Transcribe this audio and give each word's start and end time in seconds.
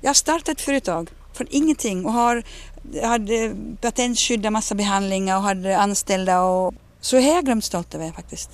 Jag 0.00 0.08
har 0.08 0.14
startat 0.14 0.48
ett 0.48 0.60
företag 0.60 1.10
från 1.32 1.46
ingenting 1.50 2.06
och 2.06 2.12
har, 2.12 2.42
hade 3.02 3.54
patentskyddat 3.80 4.52
massa 4.52 4.74
behandlingar 4.74 5.36
och 5.36 5.42
hade 5.42 5.78
anställda 5.78 6.42
och 6.42 6.74
så 7.00 7.16
är 7.16 7.34
jag 7.34 7.44
glömt 7.44 7.64
stolt 7.64 7.94
över 7.94 8.12
faktiskt. 8.12 8.50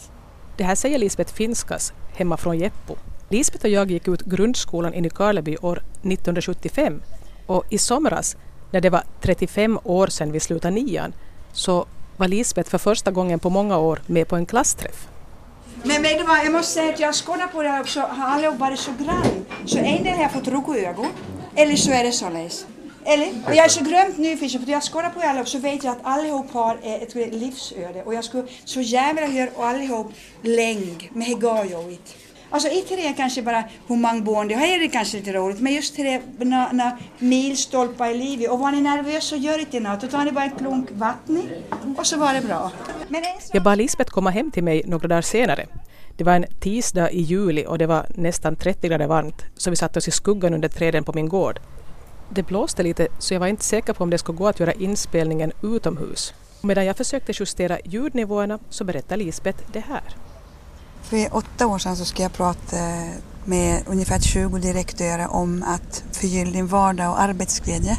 Det 0.56 0.64
här 0.64 0.74
säger 0.74 0.98
Lisbeth 0.98 1.34
Finskas 1.34 1.92
hemma 2.14 2.36
från 2.36 2.58
Jeppo. 2.58 2.96
Lisbeth 3.28 3.64
och 3.64 3.70
jag 3.70 3.90
gick 3.90 4.08
ut 4.08 4.20
grundskolan 4.20 4.94
i 4.94 5.00
Nykarleby 5.00 5.56
år 5.56 5.82
1975 6.02 7.02
och 7.46 7.64
i 7.70 7.78
somras 7.78 8.36
när 8.70 8.80
det 8.80 8.90
var 8.90 9.02
35 9.20 9.78
år 9.84 10.06
sedan 10.06 10.32
vi 10.32 10.40
slutade 10.40 10.74
nian 10.74 11.14
så 11.52 11.86
var 12.16 12.28
Lisbeth 12.28 12.70
för 12.70 12.78
första 12.78 13.10
gången 13.10 13.38
på 13.38 13.50
många 13.50 13.78
år 13.78 14.00
med 14.06 14.28
på 14.28 14.36
en 14.36 14.46
klassträff. 14.46 15.08
Men 15.82 16.02
vet 16.02 16.18
du 16.18 16.24
vad, 16.24 16.38
jag 16.38 16.52
måste 16.52 16.72
säga 16.72 16.92
att 16.92 17.00
jag 17.00 17.14
skådar 17.14 17.46
på 17.46 17.62
det 17.62 17.68
här 17.68 17.80
också, 17.80 18.00
har 18.00 18.28
allihop 18.28 18.58
varit 18.58 18.78
så 18.78 18.90
grann. 19.04 19.44
Så 19.66 19.78
en 19.78 20.04
del 20.04 20.14
har 20.14 20.22
jag 20.22 20.32
fått 20.32 20.48
ögon 20.76 21.08
eller 21.56 21.76
så 21.76 21.90
är 21.90 22.04
det 22.04 22.12
således. 22.12 22.66
Eller? 23.04 23.28
Och 23.46 23.54
jag 23.54 23.64
är 23.64 23.68
så 23.68 23.84
grymt 23.84 24.18
nyfiken 24.18 24.64
för 24.64 24.72
jag 24.72 24.82
skådar 24.82 25.10
på 25.10 25.20
er 25.20 25.26
allihop 25.26 25.48
så 25.48 25.58
vet 25.58 25.84
jag 25.84 25.92
att 25.92 26.00
allihop 26.02 26.52
har 26.52 26.78
eh, 26.82 26.94
ett 26.94 27.14
livsöde 27.14 28.02
och 28.02 28.14
jag 28.14 28.24
skulle 28.24 28.44
så 28.64 28.80
jävla 28.80 29.26
höra 29.26 29.50
allihop 29.58 30.12
längg 30.42 31.10
med 31.14 31.40
hur. 31.40 32.16
Alltså 32.50 32.68
inte 32.68 32.96
det 32.96 33.14
kanske 33.16 33.42
bara 33.42 33.64
hur 33.88 33.96
många 33.96 34.20
barn 34.20 34.48
det 34.48 34.54
är 34.54 34.78
det 34.78 34.88
kanske 34.88 35.16
lite 35.16 35.32
roligt 35.32 35.60
men 35.60 35.72
just 35.72 35.96
det 35.96 36.22
när 36.72 36.96
milstolpar 37.18 38.10
i 38.10 38.14
livet 38.14 38.50
och 38.50 38.58
var 38.58 38.72
ni 38.72 38.80
nervös 38.80 39.24
så 39.24 39.36
gör 39.36 39.58
inte 39.58 39.80
något. 39.80 40.00
Då 40.00 40.06
tar 40.06 40.24
ni 40.24 40.32
bara 40.32 40.44
en 40.44 40.50
klunk 40.50 40.88
vatten 40.92 41.48
och 41.98 42.06
så 42.06 42.18
var 42.18 42.34
det 42.34 42.40
bra. 42.40 42.70
Men 43.08 43.22
det 43.22 43.28
så... 43.40 43.50
Jag 43.52 43.62
bad 43.62 43.78
Lisbeth 43.78 44.10
komma 44.10 44.30
hem 44.30 44.50
till 44.50 44.64
mig 44.64 44.82
några 44.86 45.08
dagar 45.08 45.22
senare. 45.22 45.66
Det 46.16 46.24
var 46.24 46.32
en 46.32 46.44
tisdag 46.60 47.10
i 47.10 47.20
juli 47.20 47.64
och 47.66 47.78
det 47.78 47.86
var 47.86 48.06
nästan 48.14 48.56
30 48.56 48.88
grader 48.88 49.06
varmt 49.06 49.44
så 49.56 49.70
vi 49.70 49.76
satte 49.76 49.98
oss 49.98 50.08
i 50.08 50.10
skuggan 50.10 50.54
under 50.54 50.68
träden 50.68 51.04
på 51.04 51.12
min 51.12 51.28
gård. 51.28 51.60
Det 52.30 52.42
blåste 52.42 52.82
lite 52.82 53.08
så 53.18 53.34
jag 53.34 53.40
var 53.40 53.46
inte 53.46 53.64
säker 53.64 53.92
på 53.92 54.04
om 54.04 54.10
det 54.10 54.18
skulle 54.18 54.38
gå 54.38 54.48
att 54.48 54.60
göra 54.60 54.72
inspelningen 54.72 55.52
utomhus. 55.62 56.34
Medan 56.60 56.86
jag 56.86 56.96
försökte 56.96 57.32
justera 57.32 57.78
ljudnivåerna 57.84 58.58
så 58.70 58.84
berättade 58.84 59.24
Lisbeth 59.24 59.64
det 59.72 59.80
här. 59.80 60.16
För 61.02 61.36
åtta 61.36 61.66
år 61.66 61.78
sedan 61.78 61.96
så 61.96 62.04
ska 62.04 62.22
jag 62.22 62.32
prata 62.32 62.76
eh, 62.76 63.10
med 63.44 63.82
ungefär 63.86 64.18
20 64.18 64.58
direktörer 64.58 65.28
om 65.28 65.64
att 65.66 66.04
förgylla 66.12 66.50
din 66.50 66.66
vardag 66.66 67.10
och 67.10 67.20
arbetsglädje. 67.20 67.98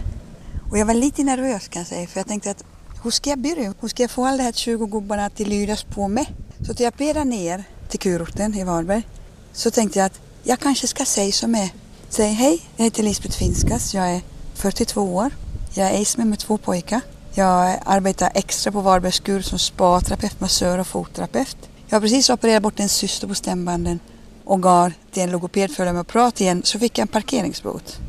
Och 0.71 0.77
jag 0.77 0.85
var 0.85 0.93
lite 0.93 1.23
nervös 1.23 1.67
kan 1.67 1.79
jag 1.79 1.87
säga 1.87 2.07
för 2.07 2.19
jag 2.19 2.27
tänkte 2.27 2.51
att 2.51 2.63
hur 3.03 3.11
ska 3.11 3.29
jag 3.29 3.39
börja? 3.39 3.73
Hur 3.81 3.87
ska 3.87 4.03
jag 4.03 4.11
få 4.11 4.25
alla 4.25 4.37
de 4.37 4.43
här 4.43 4.51
20 4.51 4.85
gubbarna 4.85 5.25
att 5.25 5.39
lydas 5.39 5.83
på 5.83 6.07
mig? 6.07 6.27
Så 6.67 6.83
jag 6.83 6.97
pedade 6.97 7.25
ner 7.25 7.63
till 7.89 7.99
kurorten 7.99 8.55
i 8.55 8.63
Varberg 8.63 9.07
så 9.53 9.71
tänkte 9.71 9.99
jag 9.99 10.05
att 10.05 10.19
jag 10.43 10.59
kanske 10.59 10.87
ska 10.87 11.05
säga 11.05 11.31
som 11.31 11.55
är. 11.55 11.69
Säg 12.09 12.33
hej, 12.33 12.61
jag 12.75 12.83
heter 12.83 13.03
Lisbeth 13.03 13.37
Finskas, 13.37 13.93
jag 13.93 14.09
är 14.09 14.21
42 14.53 15.01
år. 15.01 15.31
Jag 15.73 15.91
är 15.91 16.01
ace 16.01 16.25
med 16.25 16.39
två 16.39 16.57
pojkar. 16.57 17.01
Jag 17.33 17.79
arbetar 17.85 18.31
extra 18.35 18.71
på 18.71 18.81
Varbergs 18.81 19.19
kur 19.19 19.41
som 19.41 19.59
spa-terapeut, 19.59 20.39
massör 20.39 20.77
och 20.77 20.87
fotterapeut. 20.87 21.57
Jag 21.87 21.95
har 21.95 22.01
precis 22.01 22.29
opererat 22.29 22.63
bort 22.63 22.79
en 22.79 22.89
syster 22.89 23.27
på 23.27 23.35
stämbanden 23.35 23.99
och 24.45 24.61
gav 24.61 24.91
till 25.11 25.23
en 25.23 25.31
logoped 25.31 25.71
för 25.71 25.85
att 25.85 26.07
prata 26.07 26.43
igen 26.43 26.61
så 26.65 26.79
fick 26.79 26.97
jag 26.97 27.01
en 27.01 27.07
parkeringsbot. 27.07 27.99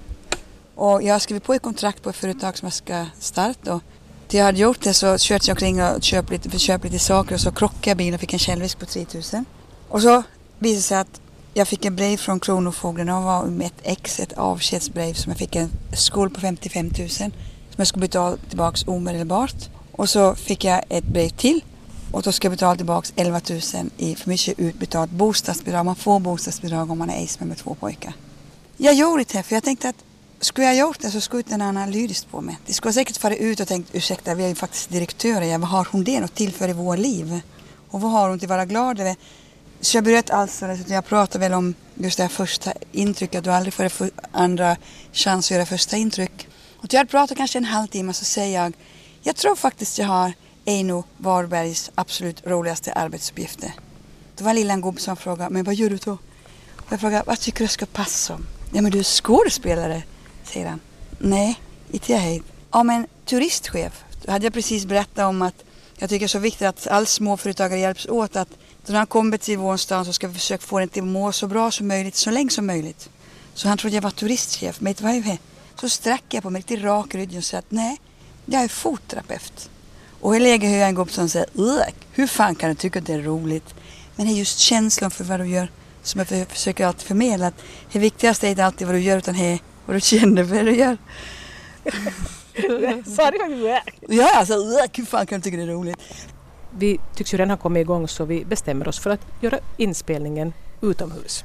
Och 0.75 1.03
jag 1.03 1.15
har 1.15 1.19
skrivit 1.19 1.45
på 1.45 1.55
ett 1.55 1.63
kontrakt 1.63 2.03
på 2.03 2.11
ett 2.11 2.17
företag 2.17 2.59
som 2.59 2.67
jag 2.67 2.73
ska 2.73 3.07
starta 3.19 3.75
och 3.75 3.83
till 4.29 4.39
jag 4.39 4.47
hade 4.47 4.59
gjort 4.59 4.81
det 4.81 4.95
så 4.95 5.19
körde 5.19 5.45
jag 5.47 5.55
omkring 5.55 5.83
och 5.83 6.03
köpte 6.03 6.33
lite, 6.33 6.59
köpa 6.59 6.85
lite 6.85 6.99
saker 6.99 7.35
och 7.35 7.41
så 7.41 7.53
krockade 7.53 7.91
jag 7.91 7.97
bilen 7.97 8.15
och 8.15 8.21
fick 8.21 8.33
en 8.33 8.39
självrisk 8.39 8.79
på 8.79 8.87
3000. 8.87 9.45
Och 9.97 10.03
så 10.03 10.23
visade 10.59 10.77
det 10.77 10.83
sig 10.83 10.97
att 10.97 11.21
jag 11.55 11.69
fick 11.69 11.85
en 11.85 11.97
brev 11.97 12.17
från 12.17 12.41
Kronofogden 12.41 13.07
Det 13.07 13.13
var 13.13 13.45
med 13.45 13.67
ett 13.67 13.81
ex, 13.83 14.21
ett 14.21 14.33
avskedsbrev 14.33 15.15
som 15.15 15.31
jag 15.31 15.39
fick 15.39 15.57
en 15.57 15.71
skuld 15.93 16.35
på 16.35 16.41
55 16.41 16.91
000 16.99 17.09
som 17.09 17.33
jag 17.77 17.87
skulle 17.87 18.01
betala 18.01 18.37
tillbaka 18.49 18.91
omedelbart. 18.91 19.71
Och 19.93 20.09
så 20.09 20.35
fick 20.35 20.65
jag 20.65 20.83
ett 20.89 21.05
brev 21.05 21.29
till 21.29 21.65
och 22.13 22.23
då 22.23 22.33
ska 22.33 22.47
jag 22.47 22.53
betala 22.53 22.77
tillbaka 22.77 23.09
11 23.17 23.41
000 23.51 23.61
i 23.97 24.15
för 24.15 24.29
mycket 24.29 24.59
utbetalt 24.59 25.11
bostadsbidrag. 25.11 25.85
Man 25.85 25.97
får 25.97 26.21
bostadsbidrag 26.21 26.91
om 26.91 26.99
man 26.99 27.11
är 27.11 27.25
ace 27.25 27.45
med 27.45 27.57
två 27.57 27.75
pojkar. 27.75 28.13
Jag 28.77 28.95
gjorde 28.95 29.25
det 29.33 29.43
för 29.43 29.57
jag 29.57 29.65
tänkte 29.65 29.89
att 29.89 30.05
skulle 30.41 30.67
jag 30.67 30.77
gjort 30.77 31.01
det 31.01 31.11
så 31.11 31.21
skulle 31.21 31.41
inte 31.41 31.55
en 31.55 31.63
annan 31.63 31.91
lydist 31.91 32.31
på 32.31 32.41
mig. 32.41 32.59
Det 32.67 32.73
skulle 32.73 32.93
säkert 32.93 33.17
farit 33.17 33.41
ut 33.41 33.61
och 33.61 33.69
tänkt 33.69 33.95
ursäkta 33.95 34.35
vi 34.35 34.45
är 34.45 34.49
ju 34.49 34.55
faktiskt 34.55 34.91
direktörer, 34.91 35.59
vad 35.59 35.69
har 35.69 35.89
hon 35.93 36.05
det 36.05 36.17
att 36.17 36.35
tillföra 36.35 36.71
i 36.71 36.73
våra 36.73 36.97
liv? 36.97 37.41
Och 37.91 38.01
vad 38.01 38.11
har 38.11 38.29
hon 38.29 38.39
till 38.39 38.47
att 38.47 38.51
vara 38.51 38.65
glad 38.65 39.01
över? 39.01 39.17
Så 39.81 39.97
jag 39.97 40.05
bröt 40.05 40.31
alls 40.31 40.63
utan 40.63 40.95
jag 40.95 41.07
pratade 41.07 41.39
väl 41.39 41.55
om 41.55 41.75
just 41.95 42.17
det 42.17 42.23
här 42.23 42.31
första 42.31 42.73
intrycket. 42.93 43.45
Du 43.45 43.51
aldrig 43.51 43.75
får 43.75 43.85
en 43.85 44.11
andra 44.33 44.77
chans 45.13 45.47
att 45.47 45.51
göra 45.51 45.67
första 45.67 45.97
intryck. 45.97 46.49
Och 46.77 46.95
jag 46.95 47.01
hade 47.01 47.11
pratat 47.11 47.37
kanske 47.37 47.59
en 47.59 47.65
halvtimme 47.65 48.13
så 48.13 48.25
säger 48.25 48.63
jag, 48.63 48.73
jag 49.23 49.37
tror 49.37 49.57
faktiskt 49.57 49.99
jag 49.99 50.07
har 50.07 50.33
Eino 50.65 51.05
Varbergs 51.17 51.91
absolut 51.95 52.47
roligaste 52.47 52.93
arbetsuppgifter. 52.93 53.73
Det 54.37 54.45
var 54.45 54.55
lilla 54.55 54.77
gubbe 54.77 55.01
som 55.01 55.17
frågade, 55.17 55.51
men 55.51 55.65
vad 55.65 55.75
gör 55.75 55.91
du 55.91 55.97
då? 55.97 56.13
Och 56.77 56.93
jag 56.93 57.01
frågade, 57.01 57.23
vad 57.27 57.41
tycker 57.41 57.65
du 57.65 57.69
ska 57.69 57.87
passa 57.87 58.35
som? 58.35 58.47
Ja 58.73 58.83
men 58.83 58.93
du 58.93 58.99
är 58.99 59.03
skådespelare, 59.03 60.03
säger 60.45 60.67
han. 60.67 60.81
Nej, 61.19 61.61
inte 61.93 62.13
jag 62.13 62.19
heller. 62.19 62.43
Ja 62.73 62.83
men 62.83 63.07
turistchef. 63.25 64.05
Då 64.23 64.33
hade 64.33 64.47
jag 64.47 64.53
precis 64.53 64.87
berättat 64.87 65.25
om 65.25 65.43
att 65.43 65.65
jag 65.99 66.11
tycker 66.11 66.21
det 66.21 66.27
är 66.27 66.29
så 66.29 66.39
viktigt 66.39 66.67
att 66.67 66.87
alla 66.87 67.07
småföretagare 67.07 67.81
hjälps 67.81 68.07
åt 68.07 68.37
att 68.37 68.49
när 68.93 68.99
han 68.99 69.07
kommer 69.07 69.39
till 69.39 69.59
vår 69.59 69.77
stad 69.77 70.07
så 70.07 70.13
ska 70.13 70.29
vi 70.29 70.35
försöka 70.35 70.67
få 70.67 70.79
den 70.79 70.89
till 70.89 71.03
att 71.03 71.09
må 71.09 71.33
så 71.33 71.47
bra 71.47 71.71
som 71.71 71.89
möjligt, 71.89 72.15
så 72.15 72.31
länge 72.31 72.51
som 72.51 72.67
möjligt. 72.67 73.09
Så 73.55 73.69
han 73.69 73.79
trodde 73.79 73.95
jag 73.95 74.03
var 74.03 74.11
turistchef. 74.11 74.81
Men 74.81 74.95
vad 75.01 75.13
är 75.13 75.39
Så 75.81 75.89
sträcker 75.89 76.37
jag 76.37 76.43
på 76.43 76.51
mig 76.51 76.65
lite 76.69 76.87
rak 76.87 77.15
rygg 77.15 77.37
och 77.37 77.45
säger 77.45 77.59
att 77.59 77.71
nej, 77.71 78.01
jag 78.47 78.63
är 78.63 78.69
fotterapeut. 78.69 79.71
Och 80.21 80.37
i 80.37 80.41
läge 80.41 80.67
hör 80.67 80.77
jag 80.77 80.89
en 80.89 80.95
gubbe 80.95 81.13
som 81.13 81.29
säger 81.29 81.49
hur 82.13 82.27
fan 82.27 82.55
kan 82.55 82.69
du 82.69 82.75
tycka 82.75 82.99
att 82.99 83.07
det 83.07 83.13
är 83.13 83.23
roligt? 83.23 83.75
Men 84.17 84.27
det 84.27 84.33
är 84.33 84.37
just 84.37 84.59
känslan 84.59 85.11
för 85.11 85.25
vad 85.25 85.41
du 85.41 85.47
gör 85.47 85.71
som 86.03 86.25
jag 86.31 86.49
försöker 86.49 86.87
alltid 86.87 87.07
förmedla. 87.07 87.47
Att 87.47 87.63
det 87.93 87.99
viktigaste 87.99 88.47
är 88.47 88.51
inte 88.51 88.65
alltid 88.65 88.87
vad 88.87 88.97
du 88.97 89.01
gör 89.01 89.19
utan 89.19 89.35
det 89.35 89.59
vad 89.87 89.97
du 89.97 90.01
känner 90.01 90.45
för 90.45 90.55
vad 90.55 90.65
du 90.65 90.77
gör. 90.77 90.99
Sa 93.17 93.31
du 93.31 93.39
Ja, 94.09 94.37
alltså 94.37 94.55
hur 94.55 95.05
fan 95.05 95.27
kan 95.27 95.41
du 95.41 95.45
tycka 95.45 95.57
det 95.57 95.63
är 95.63 95.67
roligt? 95.67 95.99
Vi 96.79 97.01
tycks 97.15 97.35
ju 97.35 97.39
redan 97.39 97.51
ha 97.51 97.57
kommit 97.57 97.81
igång 97.81 98.09
så 98.09 98.25
vi 98.25 98.45
bestämmer 98.45 98.89
oss 98.89 98.99
för 98.99 99.11
att 99.11 99.21
göra 99.41 99.59
inspelningen 99.77 100.53
utomhus. 100.83 101.45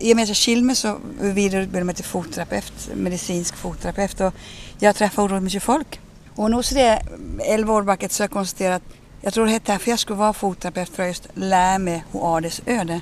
I 0.00 0.12
och 0.12 0.16
med 0.16 0.22
att 0.22 0.28
jag 0.28 0.36
skilde 0.36 0.64
mig 0.64 0.76
så 0.76 0.98
vidareutbildade 1.20 1.78
jag 1.78 1.86
mig 1.86 1.94
till 1.94 2.04
fotterapeut, 2.04 2.90
medicinsk 2.94 3.56
fotterapeut 3.56 4.20
och 4.20 4.34
jag 4.78 4.96
träffade 4.96 5.24
oerhört 5.24 5.42
mycket 5.42 5.62
folk. 5.62 6.00
Och 6.34 6.50
nu 6.50 6.62
så 6.62 6.74
det 6.74 7.02
11 7.44 7.74
år 7.74 7.82
bakåt 7.82 8.12
så 8.12 8.22
har 8.22 8.24
jag 8.24 8.32
konstaterat 8.32 8.76
att 8.76 8.96
jag 9.20 9.34
tror 9.34 9.46
det 9.46 9.52
är 9.52 9.60
därför 9.64 9.90
jag 9.90 9.98
skulle 9.98 10.18
vara 10.18 10.32
fotterapeut 10.32 10.88
för 10.88 11.02
att 11.02 11.08
just 11.08 11.28
lära 11.34 11.78
mig 11.78 12.04
hur 12.12 12.36
Ades 12.36 12.60
öde. 12.66 13.00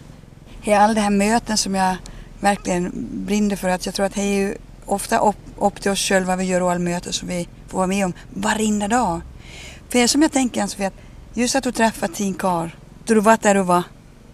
Hela 0.61 0.85
alla 0.85 0.95
de 0.95 1.01
här 1.01 1.11
möten 1.11 1.57
som 1.57 1.75
jag 1.75 1.97
verkligen 2.41 2.93
brinner 3.11 3.57
för. 3.57 3.69
Att 3.69 3.87
jag 3.87 3.95
tror 3.95 4.07
att 4.07 4.15
det 4.15 4.23
är 4.23 4.35
ju 4.35 4.55
ofta 4.87 5.19
upp, 5.19 5.37
upp 5.59 5.81
till 5.81 5.91
oss 5.91 5.99
själva 5.99 6.27
vad 6.27 6.39
vi 6.39 6.45
gör 6.45 6.61
och 6.61 6.71
alla 6.71 6.79
möten 6.79 7.13
som 7.13 7.29
vi 7.29 7.49
får 7.69 7.79
vara 7.79 7.87
med 7.87 8.05
om 8.05 8.13
varenda 8.31 8.89
dag. 8.89 9.21
För 9.89 9.99
det 9.99 10.09
som 10.09 10.23
jag 10.23 10.33
tänker 10.33 10.63
Ann-Sofie, 10.63 10.87
att 10.87 10.95
just 11.35 11.57
att 11.57 11.65
du 11.65 11.73
träffar 11.73 12.09
din 12.17 12.35
karl, 12.35 12.69
då 13.05 13.15
du 13.15 13.21
var 13.21 13.39
där 13.43 13.55
du 13.55 13.63
var, 13.63 13.83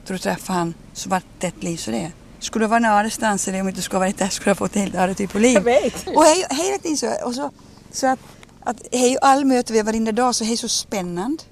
då 0.07 0.13
du 0.13 0.19
träffade 0.19 0.59
han, 0.59 0.75
så 0.93 1.09
var 1.09 1.23
det 1.39 1.47
ett 1.47 1.63
liv 1.63 1.77
så 1.77 1.91
det 1.91 2.13
Skulle 2.39 2.65
du 2.65 2.69
vara 2.69 2.79
någon 2.79 2.91
annanstans 2.91 3.49
eller 3.49 3.61
om 3.61 3.69
inte 3.69 3.83
skulle 3.83 3.99
varit 3.99 4.19
där 4.19 4.29
skulle 4.29 4.45
du 4.45 4.51
ha 4.51 4.55
fått 4.55 4.77
ett 4.77 4.83
helt 4.83 4.95
annat 4.95 5.17
typ 5.17 5.35
av 5.35 5.41
liv. 5.41 5.55
Jag 5.55 5.63
vet. 5.63 6.07
Och 6.07 6.25
hela 6.51 6.79
tiden 6.79 6.97
så. 6.97 7.13
Och 7.25 7.35
så, 7.35 7.51
så 7.93 8.07
att 8.07 8.19
att 8.65 8.87
ju 8.93 9.17
all 9.23 9.45
möte 9.45 9.73
vi 9.73 9.79
har 9.79 9.85
varenda 9.85 10.13
dag 10.13 10.35
så 10.35 10.45
är 10.45 10.57
så 10.57 10.69
spännande. 10.69 11.43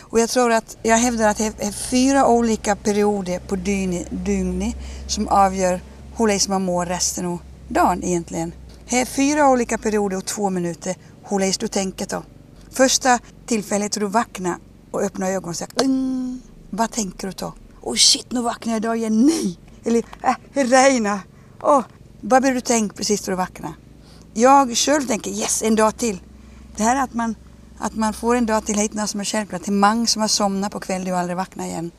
Och 0.00 0.20
jag 0.20 0.28
tror 0.28 0.52
att, 0.52 0.76
jag 0.82 0.96
hävdar 0.96 1.28
att 1.28 1.36
det 1.36 1.46
är 1.58 1.72
fyra 1.72 2.26
olika 2.26 2.76
perioder 2.76 3.38
på 3.38 3.56
dygnet 3.56 4.76
som 5.06 5.28
avgör 5.28 5.80
hur 6.16 6.48
man 6.48 6.64
mår 6.64 6.86
resten 6.86 7.26
av 7.26 7.38
dagen 7.68 8.04
egentligen. 8.04 8.52
Det 8.88 9.00
är 9.00 9.06
fyra 9.06 9.48
olika 9.48 9.78
perioder 9.78 10.16
och 10.16 10.24
två 10.24 10.50
minuter 10.50 10.94
hur 11.28 11.58
du 11.58 11.68
tänker 11.68 12.06
då. 12.06 12.22
Första 12.70 13.18
tillfället 13.46 13.92
då 13.92 14.00
du 14.00 14.06
vaknar 14.06 14.56
och 14.96 15.02
öppnar 15.02 15.26
ögonen 15.26 15.48
och 15.48 15.56
säger 15.56 15.84
mm, 15.84 16.40
vad 16.70 16.90
tänker 16.90 17.26
du 17.26 17.32
ta? 17.32 17.52
Oh 17.82 17.96
shit, 17.96 18.32
nu 18.32 18.40
vaknar 18.42 18.72
jag 18.72 18.80
idag 18.80 18.96
igen. 18.96 19.26
Nej! 19.26 19.58
Eller 19.84 20.02
äh, 20.22 20.34
det 20.54 21.20
Åh, 21.62 21.78
Oh, 21.78 21.84
vad 22.20 22.42
blir 22.42 22.54
du 22.54 22.60
tänkt 22.60 22.96
precis 22.96 23.26
när 23.26 23.32
du 23.32 23.36
vaknar? 23.36 23.72
Jag 24.34 24.76
själv 24.76 25.06
tänker 25.06 25.30
yes, 25.30 25.62
en 25.62 25.74
dag 25.74 25.96
till. 25.96 26.20
Det 26.76 26.82
här 26.82 26.96
att 26.96 27.14
man, 27.14 27.34
att 27.78 27.94
man 27.94 28.12
får 28.12 28.36
en 28.36 28.46
dag 28.46 28.66
till 28.66 28.78
hit 28.78 28.92
som 29.06 29.20
är 29.20 29.24
självklart. 29.24 29.62
Till 29.62 29.72
mang 29.72 30.06
som 30.06 30.22
har 30.22 30.28
somnat 30.28 30.72
på 30.72 30.80
kvällen 30.80 31.12
och 31.12 31.18
aldrig 31.18 31.36
vaknar 31.36 31.64
igen. 31.64 31.90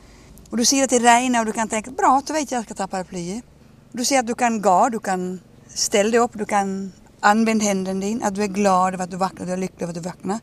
Och 0.50 0.58
du 0.58 0.66
ser 0.66 0.84
att 0.84 0.90
det 0.90 1.00
regnar 1.00 1.40
och 1.40 1.46
du 1.46 1.52
kan 1.52 1.68
tänka 1.68 1.92
bra, 1.92 2.22
då 2.28 2.34
vet 2.34 2.40
jag 2.40 2.44
att 2.44 2.52
jag 2.52 2.64
ska 2.64 2.74
ta 2.74 2.88
paraplyet. 2.88 3.44
Du 3.92 4.06
ser 4.06 4.20
att 4.20 4.28
du 4.28 4.36
kan 4.36 4.62
gå, 4.62 4.90
du 4.90 5.00
kan 5.00 5.40
ställa 5.68 6.10
dig 6.10 6.20
upp, 6.20 6.32
du 6.34 6.46
kan 6.46 6.92
använda 7.20 7.66
händerna 7.66 8.00
din, 8.00 8.24
att 8.24 8.36
du 8.36 8.44
är 8.44 8.48
glad 8.48 8.94
över 8.94 9.04
att 9.04 9.12
du 9.12 9.18
vaknar, 9.18 9.46
du 9.46 9.54
är 9.54 9.58
lycklig 9.58 9.82
över 9.82 9.92
att 9.92 10.04
du 10.04 10.10
vaknar. 10.10 10.40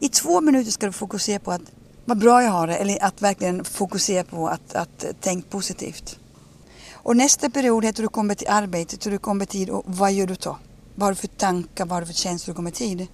I 0.00 0.08
två 0.08 0.40
minuter 0.40 0.70
ska 0.70 0.86
du 0.86 0.92
fokusera 0.92 1.38
på 1.38 1.52
att 1.52 1.62
vad 2.08 2.18
bra 2.18 2.42
jag 2.42 2.50
har 2.50 2.66
det, 2.66 2.76
eller 2.76 3.04
att 3.04 3.22
verkligen 3.22 3.64
fokusera 3.64 4.24
på 4.24 4.48
att, 4.48 4.74
att 4.74 5.04
tänka 5.20 5.48
positivt. 5.50 6.18
Och 6.92 7.16
nästa 7.16 7.50
period 7.50 7.84
heter 7.84 8.02
du 8.02 8.08
kommer 8.08 8.34
till 8.34 8.48
arbetet, 8.48 9.00
du 9.00 9.18
kommer 9.18 9.44
tid 9.44 9.70
och 9.70 9.82
vad 9.86 10.12
gör 10.12 10.26
du 10.26 10.34
då? 10.34 10.58
Vad 10.94 11.06
har 11.06 11.12
du 11.12 11.16
för 11.16 11.26
tankar, 11.26 11.86
vad 11.86 11.92
har 11.92 12.00
du 12.00 12.06
för 12.06 12.14
känslor 12.14 12.52
du 12.52 12.56
kommer 12.56 12.70
tid? 12.70 13.06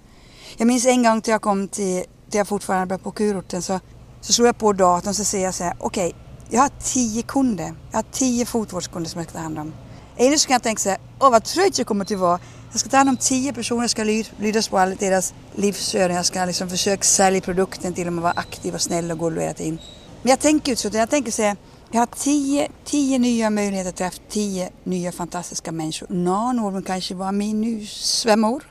Jag 0.57 0.67
minns 0.67 0.85
en 0.85 1.03
gång 1.03 1.21
till 1.21 1.31
jag 1.31 1.41
kom 1.41 1.67
till, 1.67 2.03
till 2.29 2.37
jag 2.37 2.47
fortfarande 2.47 2.81
arbetade 2.81 3.03
på 3.03 3.11
kurorten 3.11 3.61
så, 3.61 3.79
så 4.21 4.33
slog 4.33 4.47
jag 4.47 4.57
på 4.57 4.73
datorn 4.73 5.09
och 5.09 5.15
så 5.15 5.23
säger 5.23 5.45
jag 5.45 5.53
så 5.53 5.63
här, 5.63 5.73
okej, 5.79 6.07
okay, 6.07 6.19
jag 6.49 6.61
har 6.61 6.71
tio 6.79 7.21
kunder. 7.21 7.73
Jag 7.91 7.97
har 7.97 8.05
tio 8.11 8.45
fotvårdskunder 8.45 9.09
som 9.09 9.19
jag 9.19 9.29
ska 9.29 9.37
ta 9.37 9.43
hand 9.43 9.59
om. 9.59 9.73
Eller 10.17 10.37
så 10.37 10.47
kan 10.47 10.53
jag 10.53 10.63
tänka 10.63 10.79
så 10.79 10.89
här, 10.89 10.99
åh 11.19 11.31
vad 11.31 11.43
trött 11.43 11.77
jag 11.77 11.87
kommer 11.87 12.05
att 12.05 12.11
vara. 12.11 12.39
Jag 12.75 12.79
ska 12.79 12.89
ta 12.89 12.97
hand 12.97 13.09
om 13.09 13.17
tio 13.17 13.53
personer, 13.53 13.81
jag 13.81 13.89
ska 13.89 14.03
lydas 14.37 14.67
på 14.67 14.77
all 14.77 14.95
deras 14.95 15.33
livsöden. 15.55 16.15
Jag 16.15 16.25
ska 16.25 16.45
liksom 16.45 16.69
försöka 16.69 17.03
sälja 17.03 17.41
produkten 17.41 17.93
till 17.93 18.05
dem 18.05 18.17
och 18.17 18.23
vara 18.23 18.33
aktiv 18.35 18.73
och 18.73 18.81
snäll 18.81 19.11
och 19.11 19.19
gullig 19.19 19.41
hela 19.41 19.53
tiden. 19.53 19.79
Men 20.21 20.29
jag 20.29 20.39
tänker 20.39 20.71
inte 20.71 20.81
så, 20.81 20.97
jag 20.97 21.09
tänker 21.09 21.31
så 21.31 21.41
här, 21.41 21.55
jag 21.91 22.01
har 22.01 22.05
tio, 22.05 22.69
tio 22.85 23.19
nya 23.19 23.49
möjligheter 23.49 23.89
att 23.89 23.95
träffa 23.95 24.21
tio 24.29 24.69
nya 24.83 25.11
fantastiska 25.11 25.71
människor. 25.71 26.07
Någon 26.09 26.59
av 26.59 26.73
dem 26.73 26.83
kanske 26.83 27.15
var 27.15 27.31
min 27.31 27.61
ny 27.61 27.85
svärmor. 27.87 28.63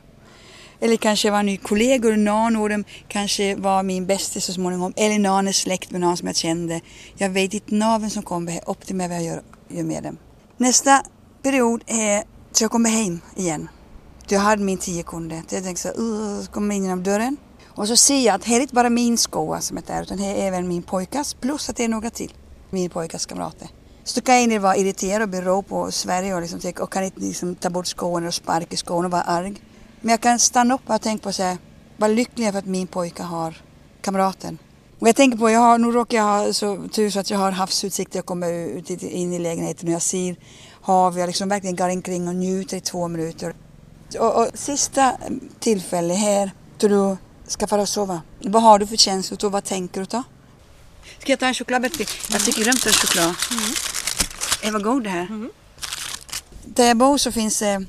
Eller 0.80 0.96
kanske 0.96 1.30
var 1.30 1.38
en 1.38 1.46
ny 1.46 1.56
kollega. 1.56 2.08
någon 2.08 2.56
av 2.56 2.68
dem 2.68 2.84
kanske 3.08 3.56
var 3.56 3.82
min 3.82 4.06
bästa 4.06 4.40
så 4.40 4.52
småningom. 4.52 4.92
Eller 4.96 5.18
någon 5.18 5.48
är 5.48 5.52
släkt 5.52 5.90
med 5.90 6.00
någon 6.00 6.16
som 6.16 6.26
jag 6.26 6.36
kände. 6.36 6.80
Jag 7.16 7.30
vet 7.30 7.54
inte 7.54 7.74
någon 7.74 8.10
som 8.10 8.22
kommer 8.22 8.60
upp 8.66 8.86
till 8.86 8.96
mig 8.96 9.08
vad 9.08 9.16
jag 9.16 9.24
gör, 9.24 9.42
gör 9.68 9.84
med 9.84 10.02
dem. 10.02 10.16
Nästa 10.56 11.02
period 11.42 11.82
är 11.86 12.24
så 12.52 12.64
jag 12.64 12.70
kommer 12.70 12.90
hem 12.90 13.20
igen. 13.36 13.68
Jag 14.28 14.40
hade 14.40 14.62
min 14.62 14.78
tio 14.78 15.02
kunder. 15.02 15.36
Jag 15.36 15.64
tänkte 15.64 15.82
så 15.82 15.88
här, 15.88 16.42
så 16.42 16.52
kommer 16.52 16.74
jag 16.74 16.76
in 16.76 16.84
genom 16.84 17.02
dörren. 17.02 17.36
Och 17.66 17.88
så 17.88 17.96
ser 17.96 18.26
jag 18.26 18.34
att 18.34 18.44
här 18.44 18.56
är 18.56 18.60
inte 18.60 18.74
bara 18.74 18.90
min 18.90 19.18
skoa 19.18 19.60
som 19.60 19.76
är 19.76 19.82
där 19.82 20.02
utan 20.02 20.18
här 20.18 20.34
är 20.34 20.46
även 20.46 20.68
min 20.68 20.82
pojkas 20.82 21.34
plus 21.34 21.68
att 21.68 21.76
det 21.76 21.84
är 21.84 21.88
några 21.88 22.10
till. 22.10 22.32
Min 22.70 22.90
pojkas 22.90 23.26
kamrater. 23.26 23.68
Så 24.04 24.20
då 24.20 24.26
kan 24.26 24.50
jag 24.50 24.60
vara 24.60 24.76
irriterad 24.76 25.22
och 25.22 25.28
bero 25.28 25.62
på 25.62 25.90
Sverige 25.90 26.34
och, 26.34 26.40
liksom, 26.40 26.72
och 26.80 26.92
kan 26.92 27.04
inte 27.04 27.20
liksom, 27.20 27.54
ta 27.54 27.70
bort 27.70 27.86
skon 27.86 28.26
och 28.26 28.34
sparka 28.34 28.76
skon 28.76 29.04
och 29.04 29.10
vara 29.10 29.22
arg. 29.22 29.62
Men 30.00 30.10
jag 30.10 30.20
kan 30.20 30.38
stanna 30.38 30.74
upp 30.74 30.80
och 30.86 31.00
tänka 31.00 31.22
på 31.22 31.32
så 31.32 31.42
här, 31.42 31.58
vad 31.96 32.10
lycklig 32.10 32.44
jag 32.44 32.48
är 32.48 32.52
för 32.52 32.58
att 32.58 32.66
min 32.66 32.86
pojke 32.86 33.22
har 33.22 33.62
kamraten. 34.00 34.58
Och 34.98 35.08
jag 35.08 35.16
tänker 35.16 35.38
på, 35.38 35.50
jag 35.50 35.60
har, 35.60 35.78
nu 35.78 35.90
råkar 35.90 36.16
jag 36.16 36.24
ha 36.24 36.52
så 36.52 36.88
tur 36.88 37.10
så 37.10 37.20
att 37.20 37.30
jag 37.30 37.38
har 37.38 37.52
havsutsikt. 37.52 38.14
Jag 38.14 38.26
kommer 38.26 38.52
ut 38.52 38.90
in 38.90 39.32
i 39.32 39.38
lägenheten 39.38 39.88
och 39.88 39.94
jag 39.94 40.02
ser 40.02 40.36
hav. 40.80 41.18
Jag 41.18 41.26
liksom 41.26 41.48
verkligen 41.48 41.76
går 41.76 41.88
omkring 41.88 42.28
och 42.28 42.34
njuter 42.34 42.76
i 42.76 42.80
två 42.80 43.08
minuter. 43.08 43.54
Och, 44.18 44.42
och 44.42 44.48
sista 44.54 45.12
tillfället 45.60 46.18
här 46.18 46.50
då 46.78 46.88
du 46.88 47.16
ska 47.46 47.66
fara 47.66 47.82
och 47.82 47.88
sova. 47.88 48.22
Vad 48.40 48.62
har 48.62 48.78
du 48.78 48.86
för 48.86 48.96
känslor 48.96 49.44
och 49.44 49.52
vad 49.52 49.64
tänker 49.64 50.00
du 50.00 50.06
då? 50.06 50.22
Ska 51.18 51.32
jag 51.32 51.40
ta 51.40 51.46
en 51.46 51.54
chokladbit 51.54 51.98
Jag 52.30 52.44
tycker 52.44 52.68
en 52.68 52.74
choklad. 52.74 53.24
Mm. 53.24 53.74
Det 54.62 54.70
var 54.70 54.80
god 54.80 55.04
det 55.04 55.10
här. 55.10 55.26
Mm. 55.26 55.50
Där 56.64 56.86
jag 56.86 56.96
bor 56.96 57.18
så 57.18 57.32
finns 57.32 57.58
det 57.58 57.84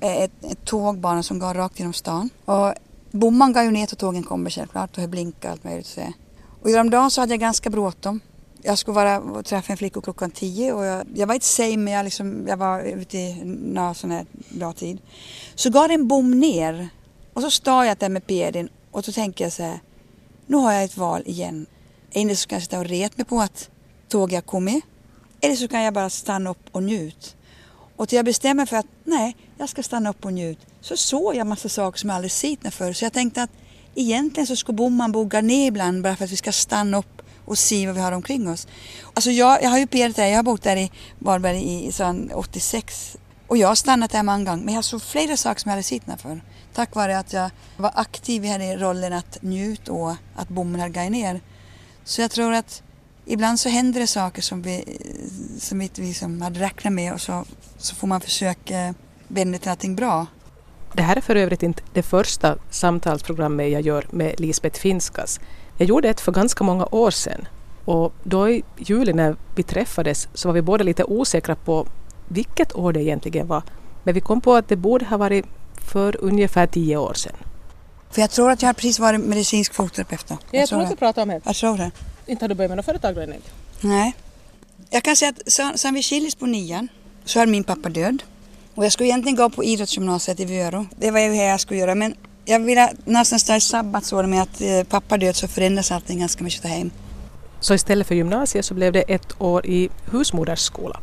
ett, 0.00 0.44
ett 0.44 0.64
tågbana 0.64 1.22
som 1.22 1.38
går 1.38 1.54
rakt 1.54 1.78
genom 1.78 1.92
stan. 1.92 2.30
Och 2.44 2.74
bomman 3.10 3.52
går 3.52 3.62
ju 3.62 3.70
ner 3.70 3.86
till 3.86 3.96
tågen 3.96 4.22
kommer 4.22 4.50
självklart 4.50 4.96
och 4.96 5.02
det 5.02 5.08
blinkar 5.08 5.50
allt 5.50 5.64
möjligt. 5.64 5.98
Och 6.62 6.70
häromdagen 6.70 7.10
så 7.10 7.20
hade 7.20 7.32
jag 7.32 7.40
ganska 7.40 7.70
bråttom. 7.70 8.20
Jag 8.62 8.78
skulle 8.78 8.94
vara 8.94 9.20
och 9.20 9.44
träffa 9.44 9.72
en 9.72 9.76
flicka 9.76 10.00
klockan 10.00 10.30
tio 10.30 10.72
och 10.72 10.84
jag, 10.84 11.06
jag 11.14 11.26
var 11.26 11.34
inte 11.34 11.46
sen 11.46 11.84
men 11.84 11.92
jag, 11.92 12.04
liksom, 12.04 12.46
jag 12.48 12.56
var 12.56 12.80
ute 12.80 13.18
i 13.18 13.44
någon 13.44 13.94
sån 13.94 14.10
här 14.10 14.26
bra 14.50 14.72
tid. 14.72 14.98
Så 15.54 15.70
går 15.70 15.88
en 15.88 16.08
bom 16.08 16.30
ner 16.30 16.88
och 17.34 17.42
så 17.42 17.50
står 17.50 17.84
jag 17.84 17.98
där 17.98 18.08
med 18.08 18.26
pedin 18.26 18.68
och 18.90 19.04
så 19.04 19.12
tänker 19.12 19.44
jag 19.44 19.52
så 19.52 19.62
här, 19.62 19.80
nu 20.46 20.56
har 20.56 20.72
jag 20.72 20.84
ett 20.84 20.96
val 20.96 21.22
igen. 21.26 21.66
Endera 22.12 22.36
så 22.36 22.48
kan 22.48 22.56
jag 22.56 22.62
sitta 22.62 22.78
och 22.78 22.86
ret 22.86 23.16
mig 23.16 23.26
på 23.26 23.40
att 23.40 23.70
tåget 24.08 24.36
har 24.36 24.42
kommit 24.42 24.84
eller 25.40 25.56
så 25.56 25.68
kan 25.68 25.82
jag 25.82 25.94
bara 25.94 26.10
stanna 26.10 26.50
upp 26.50 26.68
och 26.72 26.82
njuta. 26.82 27.26
Och 27.96 28.08
till 28.08 28.16
jag 28.16 28.24
bestämmer 28.24 28.66
för 28.66 28.76
att 28.76 28.86
nej, 29.04 29.36
jag 29.58 29.68
ska 29.68 29.82
stanna 29.82 30.10
upp 30.10 30.24
och 30.24 30.32
njuta 30.32 30.60
så 30.80 30.96
såg 30.96 31.34
jag 31.34 31.46
massa 31.46 31.68
saker 31.68 31.98
som 31.98 32.10
jag 32.10 32.14
aldrig 32.14 32.32
sett 32.32 32.74
förr. 32.74 32.92
Så 32.92 33.04
jag 33.04 33.12
tänkte 33.12 33.42
att 33.42 33.50
egentligen 33.94 34.46
så 34.46 34.56
ska 34.56 34.72
bomman 34.72 35.12
bogga 35.12 35.40
ner 35.40 35.68
ibland 35.68 36.02
bara 36.02 36.16
för 36.16 36.24
att 36.24 36.30
vi 36.30 36.36
ska 36.36 36.52
stanna 36.52 36.98
upp 36.98 37.17
och 37.48 37.58
se 37.58 37.86
vad 37.86 37.94
vi 37.94 38.00
har 38.00 38.12
omkring 38.12 38.48
oss. 38.48 38.66
Alltså 39.14 39.30
jag, 39.30 39.62
jag 39.62 39.70
har 39.70 39.78
ju 39.78 39.86
perat 39.86 40.16
där, 40.16 40.26
jag 40.26 40.36
har 40.36 40.42
bott 40.42 40.62
där 40.62 40.76
i 40.76 40.90
Varberg 41.18 41.58
i, 41.58 41.88
i 41.88 41.92
86 42.34 43.16
och 43.46 43.56
jag 43.56 43.68
har 43.68 43.74
stannat 43.74 44.10
där 44.10 44.22
många 44.22 44.44
gånger 44.44 44.64
men 44.64 44.74
jag 44.74 44.84
såg 44.84 45.02
flera 45.02 45.36
saker 45.36 45.60
som 45.60 45.68
jag 45.68 45.74
hade 45.74 45.82
sett 45.82 46.20
för. 46.22 46.40
Tack 46.74 46.94
vare 46.94 47.18
att 47.18 47.32
jag 47.32 47.50
var 47.76 47.92
aktiv 47.94 48.44
i 48.44 48.76
rollen 48.76 49.12
att 49.12 49.42
njuta 49.42 49.92
och 49.92 50.14
att 50.36 50.48
bommen 50.48 50.80
hade 50.80 51.04
gått 51.04 51.12
ner. 51.12 51.40
Så 52.04 52.20
jag 52.20 52.30
tror 52.30 52.52
att 52.52 52.82
ibland 53.26 53.60
så 53.60 53.68
händer 53.68 54.00
det 54.00 54.06
saker 54.06 54.42
som 54.42 54.62
vi, 54.62 54.98
som 55.58 55.78
vi 55.78 55.84
inte 55.84 56.44
hade 56.44 56.60
räknat 56.60 56.92
med 56.92 57.12
och 57.12 57.20
så, 57.20 57.44
så 57.78 57.94
får 57.94 58.06
man 58.06 58.20
försöka 58.20 58.94
vända 59.28 59.58
till 59.58 59.68
någonting 59.68 59.96
bra. 59.96 60.26
Det 60.92 61.02
här 61.02 61.16
är 61.16 61.20
för 61.20 61.36
övrigt 61.36 61.62
inte 61.62 61.82
det 61.92 62.02
första 62.02 62.58
samtalsprogrammet 62.70 63.70
jag 63.70 63.82
gör 63.82 64.06
med 64.10 64.40
Lisbeth 64.40 64.80
Finskas. 64.80 65.40
Jag 65.78 65.88
gjorde 65.88 66.08
ett 66.08 66.20
för 66.20 66.32
ganska 66.32 66.64
många 66.64 66.86
år 66.90 67.10
sedan 67.10 67.48
och 67.84 68.12
då 68.22 68.48
i 68.48 68.62
juli 68.76 69.12
när 69.12 69.36
vi 69.54 69.62
träffades 69.62 70.28
så 70.34 70.48
var 70.48 70.52
vi 70.52 70.62
båda 70.62 70.84
lite 70.84 71.04
osäkra 71.04 71.54
på 71.54 71.86
vilket 72.28 72.76
år 72.76 72.92
det 72.92 73.02
egentligen 73.02 73.46
var. 73.46 73.62
Men 74.04 74.14
vi 74.14 74.20
kom 74.20 74.40
på 74.40 74.54
att 74.54 74.68
det 74.68 74.76
borde 74.76 75.04
ha 75.04 75.16
varit 75.16 75.44
för 75.92 76.16
ungefär 76.20 76.66
tio 76.66 76.96
år 76.96 77.14
sedan. 77.14 77.36
För 78.10 78.20
jag 78.20 78.30
tror 78.30 78.50
att 78.50 78.62
jag 78.62 78.68
har 78.68 78.74
precis 78.74 78.98
varit 78.98 79.20
medicinsk 79.20 79.74
fotterapeut. 79.74 80.24
Ja, 80.28 80.36
jag, 80.50 80.62
jag 80.62 80.68
tror 80.68 80.82
att 80.82 80.90
du 80.90 80.96
pratar 80.96 81.22
om 81.22 81.28
det. 81.28 81.40
Jag 81.44 81.56
tror 81.56 81.76
det. 81.76 81.90
Inte 82.26 82.44
har 82.44 82.48
du 82.48 82.54
börjat 82.54 82.70
med 82.70 82.76
något 82.76 82.86
företag 82.86 83.14
då 83.14 83.20
än? 83.20 83.34
Nej. 83.80 84.16
Jag 84.90 85.02
kan 85.02 85.16
säga 85.16 85.32
att 85.72 85.78
sen 85.80 85.94
vi 85.94 86.02
skildes 86.02 86.34
på 86.34 86.46
nian 86.46 86.88
så 87.24 87.40
är 87.40 87.46
min 87.46 87.64
pappa 87.64 87.88
död. 87.88 88.22
Och 88.74 88.84
jag 88.84 88.92
skulle 88.92 89.08
egentligen 89.08 89.36
gå 89.36 89.50
på 89.50 89.64
idrottsgymnasiet 89.64 90.40
i 90.40 90.44
Vörå. 90.44 90.86
Det 90.96 91.10
var 91.10 91.20
ju 91.20 91.28
det 91.28 91.36
jag 91.36 91.60
skulle 91.60 91.80
göra. 91.80 91.94
Men 91.94 92.14
jag 92.48 92.60
ville 92.60 92.92
ta 93.46 93.56
i 93.56 93.60
sabbatsår 93.60 94.24
med 94.24 94.42
att 94.42 94.60
eh, 94.60 94.82
pappa 94.82 95.16
död 95.16 95.36
så 95.36 95.48
förändras 95.48 95.90
allting 95.92 96.20
ganska 96.20 96.44
mycket 96.44 96.64
hem. 96.64 96.90
Så 97.60 97.74
istället 97.74 98.06
för 98.06 98.14
gymnasiet 98.14 98.64
så 98.64 98.74
blev 98.74 98.92
det 98.92 99.00
ett 99.00 99.40
år 99.40 99.66
i 99.66 99.88
husmodersskola? 100.10 101.00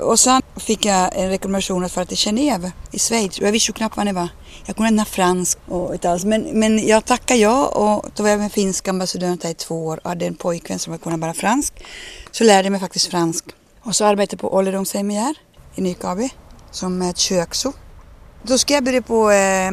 Och 0.00 0.20
sen 0.20 0.42
fick 0.56 0.84
jag 0.84 1.16
en 1.16 1.28
rekommendation 1.28 1.84
att 1.84 1.92
fara 1.92 2.04
till 2.04 2.16
Genève 2.16 2.70
i 2.90 2.98
Schweiz 2.98 3.38
och 3.38 3.46
jag 3.46 3.52
visste 3.52 3.70
ju 3.70 3.74
knappt 3.74 3.96
vad 3.96 4.06
det 4.06 4.12
var. 4.12 4.28
Jag 4.66 4.76
kunde 4.76 4.88
inte 4.88 5.04
fransk 5.04 5.58
och 5.68 5.92
inte 5.92 6.10
alls. 6.10 6.24
Men, 6.24 6.42
men 6.42 6.86
jag 6.86 7.04
tackade 7.04 7.40
ja 7.40 7.66
och 7.66 8.10
då 8.16 8.22
var 8.22 8.30
jag 8.30 8.38
med 8.40 8.52
finska 8.52 8.90
ambassadören 8.90 9.36
där 9.36 9.50
i 9.50 9.54
två 9.54 9.86
år 9.86 10.00
och 10.02 10.08
hade 10.08 10.26
en 10.26 10.34
pojkvän 10.34 10.78
som 10.78 10.98
kunde 10.98 11.18
bara 11.18 11.34
fransk. 11.34 11.84
Så 12.30 12.44
lärde 12.44 12.66
jag 12.66 12.70
mig 12.70 12.80
faktiskt 12.80 13.06
fransk. 13.06 13.44
Och 13.82 13.96
så 13.96 14.04
arbetade 14.04 14.34
jag 14.34 14.40
på 14.40 14.56
ålderdomshemmet 14.56 15.16
här 15.16 15.34
i 15.74 15.80
Nykabi 15.80 16.30
som 16.70 17.12
kökso. 17.16 17.72
Då 18.42 18.58
ska 18.58 18.74
jag 18.74 18.84
börja 18.84 19.02
på 19.02 19.30
eh, 19.30 19.70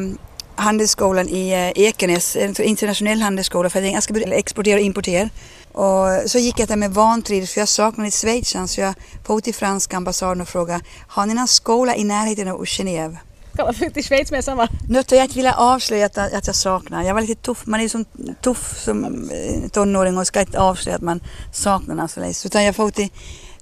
handelsskolan 0.56 1.28
i 1.28 1.52
eh, 1.52 1.82
Ekenäs, 1.84 2.36
en 2.36 2.62
internationell 2.62 3.22
handelsskola 3.22 3.70
för 3.70 3.82
att 3.82 3.92
jag 3.92 4.02
ska 4.02 4.20
exportera 4.20 4.76
och 4.76 4.82
importera. 4.82 5.28
Och 5.72 6.30
så 6.30 6.38
gick 6.38 6.58
jag 6.58 6.68
där 6.68 6.76
med 6.76 6.94
vantrivs 6.94 7.52
för 7.52 7.60
jag 7.60 7.68
saknade 7.68 8.10
Schweiz 8.10 8.56
så 8.66 8.80
jag 8.80 8.94
for 9.24 9.40
till 9.40 9.54
franska 9.54 9.96
ambassaden 9.96 10.40
och 10.40 10.48
frågade 10.48 10.84
har 11.08 11.26
ni 11.26 11.34
någon 11.34 11.48
skola 11.48 11.96
i 11.96 12.04
närheten 12.04 12.48
av 12.48 12.64
Genève? 12.64 13.16
Kan 13.56 13.64
man 13.64 13.74
flytta 13.74 13.94
till 13.94 14.04
Schweiz 14.04 14.30
med 14.30 14.44
samma? 14.44 14.68
Nu 14.88 15.02
jag 15.10 15.24
inte 15.24 15.34
vilja 15.34 15.54
avslöja 15.54 16.06
att, 16.06 16.18
att 16.18 16.46
jag 16.46 16.56
saknar. 16.56 17.02
Jag 17.02 17.14
var 17.14 17.20
lite 17.20 17.42
tuff. 17.42 17.66
Man 17.66 17.80
är 17.80 17.84
ju 17.84 17.88
som 17.88 18.04
tuff 18.40 18.78
som 18.78 19.04
eh, 19.30 19.68
tonåring 19.68 20.18
och 20.18 20.26
ska 20.26 20.40
inte 20.40 20.60
avslöja 20.60 20.96
att 20.96 21.02
man 21.02 21.20
saknar 21.52 21.94
någon 21.94 22.08
så 22.08 22.46
Utan 22.46 22.64
jag 22.64 22.76
for 22.76 22.90
till, 22.90 23.08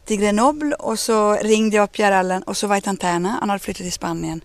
till 0.05 0.21
Grenoble 0.21 0.75
och 0.75 0.99
så 0.99 1.35
ringde 1.35 1.77
jag 1.77 1.85
upp 1.85 1.93
Pierre 1.93 2.19
Allen 2.19 2.43
och 2.43 2.57
så 2.57 2.67
var 2.67 2.75
det 2.77 2.81
Tantana. 2.81 3.37
Han 3.41 3.51
hade 3.51 3.63
flyttat 3.63 3.83
till 3.83 3.93
Spanien. 3.93 4.41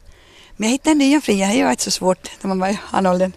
Men 0.60 0.70
jag 0.70 0.72
hittade 0.72 0.92
en 0.92 0.98
ny 0.98 1.22
fria. 1.22 1.48
Det 1.48 1.64
var 1.64 1.72
inte 1.72 1.84
så 1.84 1.92
svårt 1.92 2.32
när 2.42 2.48
man 2.48 2.60
var 2.60 2.68
i 2.68 2.80
han 2.84 3.06
åldern. 3.06 3.32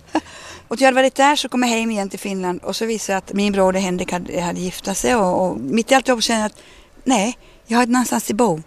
Och 0.68 0.80
jag 0.80 0.86
hade 0.86 0.94
varit 0.94 1.14
där 1.14 1.36
så 1.36 1.48
kom 1.48 1.62
jag 1.62 1.70
hem 1.70 1.90
igen 1.90 2.10
till 2.10 2.18
Finland 2.18 2.62
och 2.62 2.76
så 2.76 2.86
visade 2.86 3.12
jag 3.14 3.18
att 3.18 3.32
min 3.32 3.52
broder 3.52 3.80
Henrik 3.80 4.12
hade, 4.12 4.40
hade 4.40 4.60
gifta 4.60 4.94
sig 4.94 5.14
och, 5.14 5.46
och 5.46 5.60
mitt 5.60 5.90
i 5.92 5.94
alltihop 5.94 6.22
kände 6.22 6.40
jag 6.40 6.46
att 6.46 6.58
nej, 7.04 7.38
jag 7.66 7.78
har 7.78 7.82
inte 7.82 7.92
någonstans 7.92 8.30
att 8.30 8.36
bo. 8.36 8.62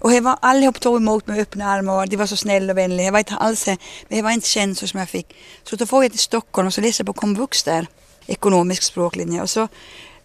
Och 0.00 0.12
jag 0.12 0.22
var 0.22 0.38
allihop 0.42 0.80
tog 0.80 0.96
emot 0.96 1.26
mig 1.26 1.36
med 1.36 1.42
öppna 1.42 1.66
armar 1.66 2.02
och 2.02 2.08
de 2.08 2.16
var 2.16 2.26
så 2.26 2.36
snälla 2.36 2.72
och 2.72 2.78
vänliga. 2.78 3.04
Jag 3.04 3.12
var 3.12 3.18
inte 3.18 3.34
alls, 3.34 3.66
men 3.66 3.78
jag 4.08 4.22
var 4.22 4.30
inte 4.30 4.48
känslor 4.48 4.86
som 4.86 5.00
jag 5.00 5.08
fick. 5.08 5.36
Så 5.64 5.76
då 5.76 5.86
får 5.86 6.04
jag 6.04 6.12
till 6.12 6.20
Stockholm 6.20 6.66
och 6.66 6.74
så 6.74 6.80
läste 6.80 7.00
jag 7.00 7.06
på 7.06 7.12
komvux 7.12 7.62
där, 7.62 7.86
ekonomisk 8.26 8.82
språklinje. 8.82 9.42
Och 9.42 9.50
så 9.50 9.68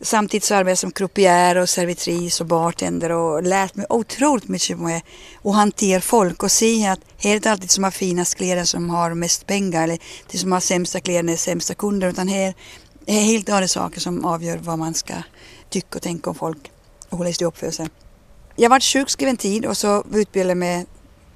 Samtidigt 0.03 0.43
så 0.43 0.55
arbetade 0.55 0.71
jag 0.71 0.77
som 0.77 0.91
croupier 0.91 1.57
och 1.57 1.69
servitris 1.69 2.41
och 2.41 2.47
bartender 2.47 3.11
och 3.11 3.43
lärt 3.43 3.75
mig 3.75 3.85
otroligt 3.89 4.47
mycket 4.47 4.79
med 4.79 5.01
att 5.43 5.55
hantera 5.55 6.01
folk 6.01 6.43
och 6.43 6.51
se 6.51 6.87
att 6.87 6.99
det 7.21 7.29
är 7.29 7.35
inte 7.35 7.51
alltid 7.51 7.71
som 7.71 7.83
har 7.83 7.91
finast 7.91 8.35
kläder 8.35 8.63
som 8.63 8.89
har 8.89 9.13
mest 9.13 9.47
pengar 9.47 9.83
eller 9.83 9.99
de 10.31 10.37
som 10.37 10.51
har 10.51 10.59
sämsta 10.59 10.99
kläder 10.99 11.33
är 11.33 11.37
sämsta 11.37 11.73
kunder 11.73 12.07
utan 12.07 12.27
här 12.27 12.53
är 13.05 13.21
helt 13.21 13.49
andra 13.49 13.67
saker 13.67 13.99
som 13.99 14.25
avgör 14.25 14.57
vad 14.57 14.79
man 14.79 14.93
ska 14.93 15.13
tycka 15.69 15.95
och 15.95 16.01
tänka 16.01 16.29
om 16.29 16.35
folk 16.35 16.71
och 17.09 17.17
hur 17.17 17.25
det 17.25 17.45
uppför 17.45 17.71
sig. 17.71 17.89
Jag 18.55 18.69
var 18.69 18.79
sjukskriven 18.79 19.37
tid 19.37 19.65
och 19.65 19.77
så 19.77 20.03
utbildade 20.13 20.51
jag 20.51 20.57
mig 20.57 20.85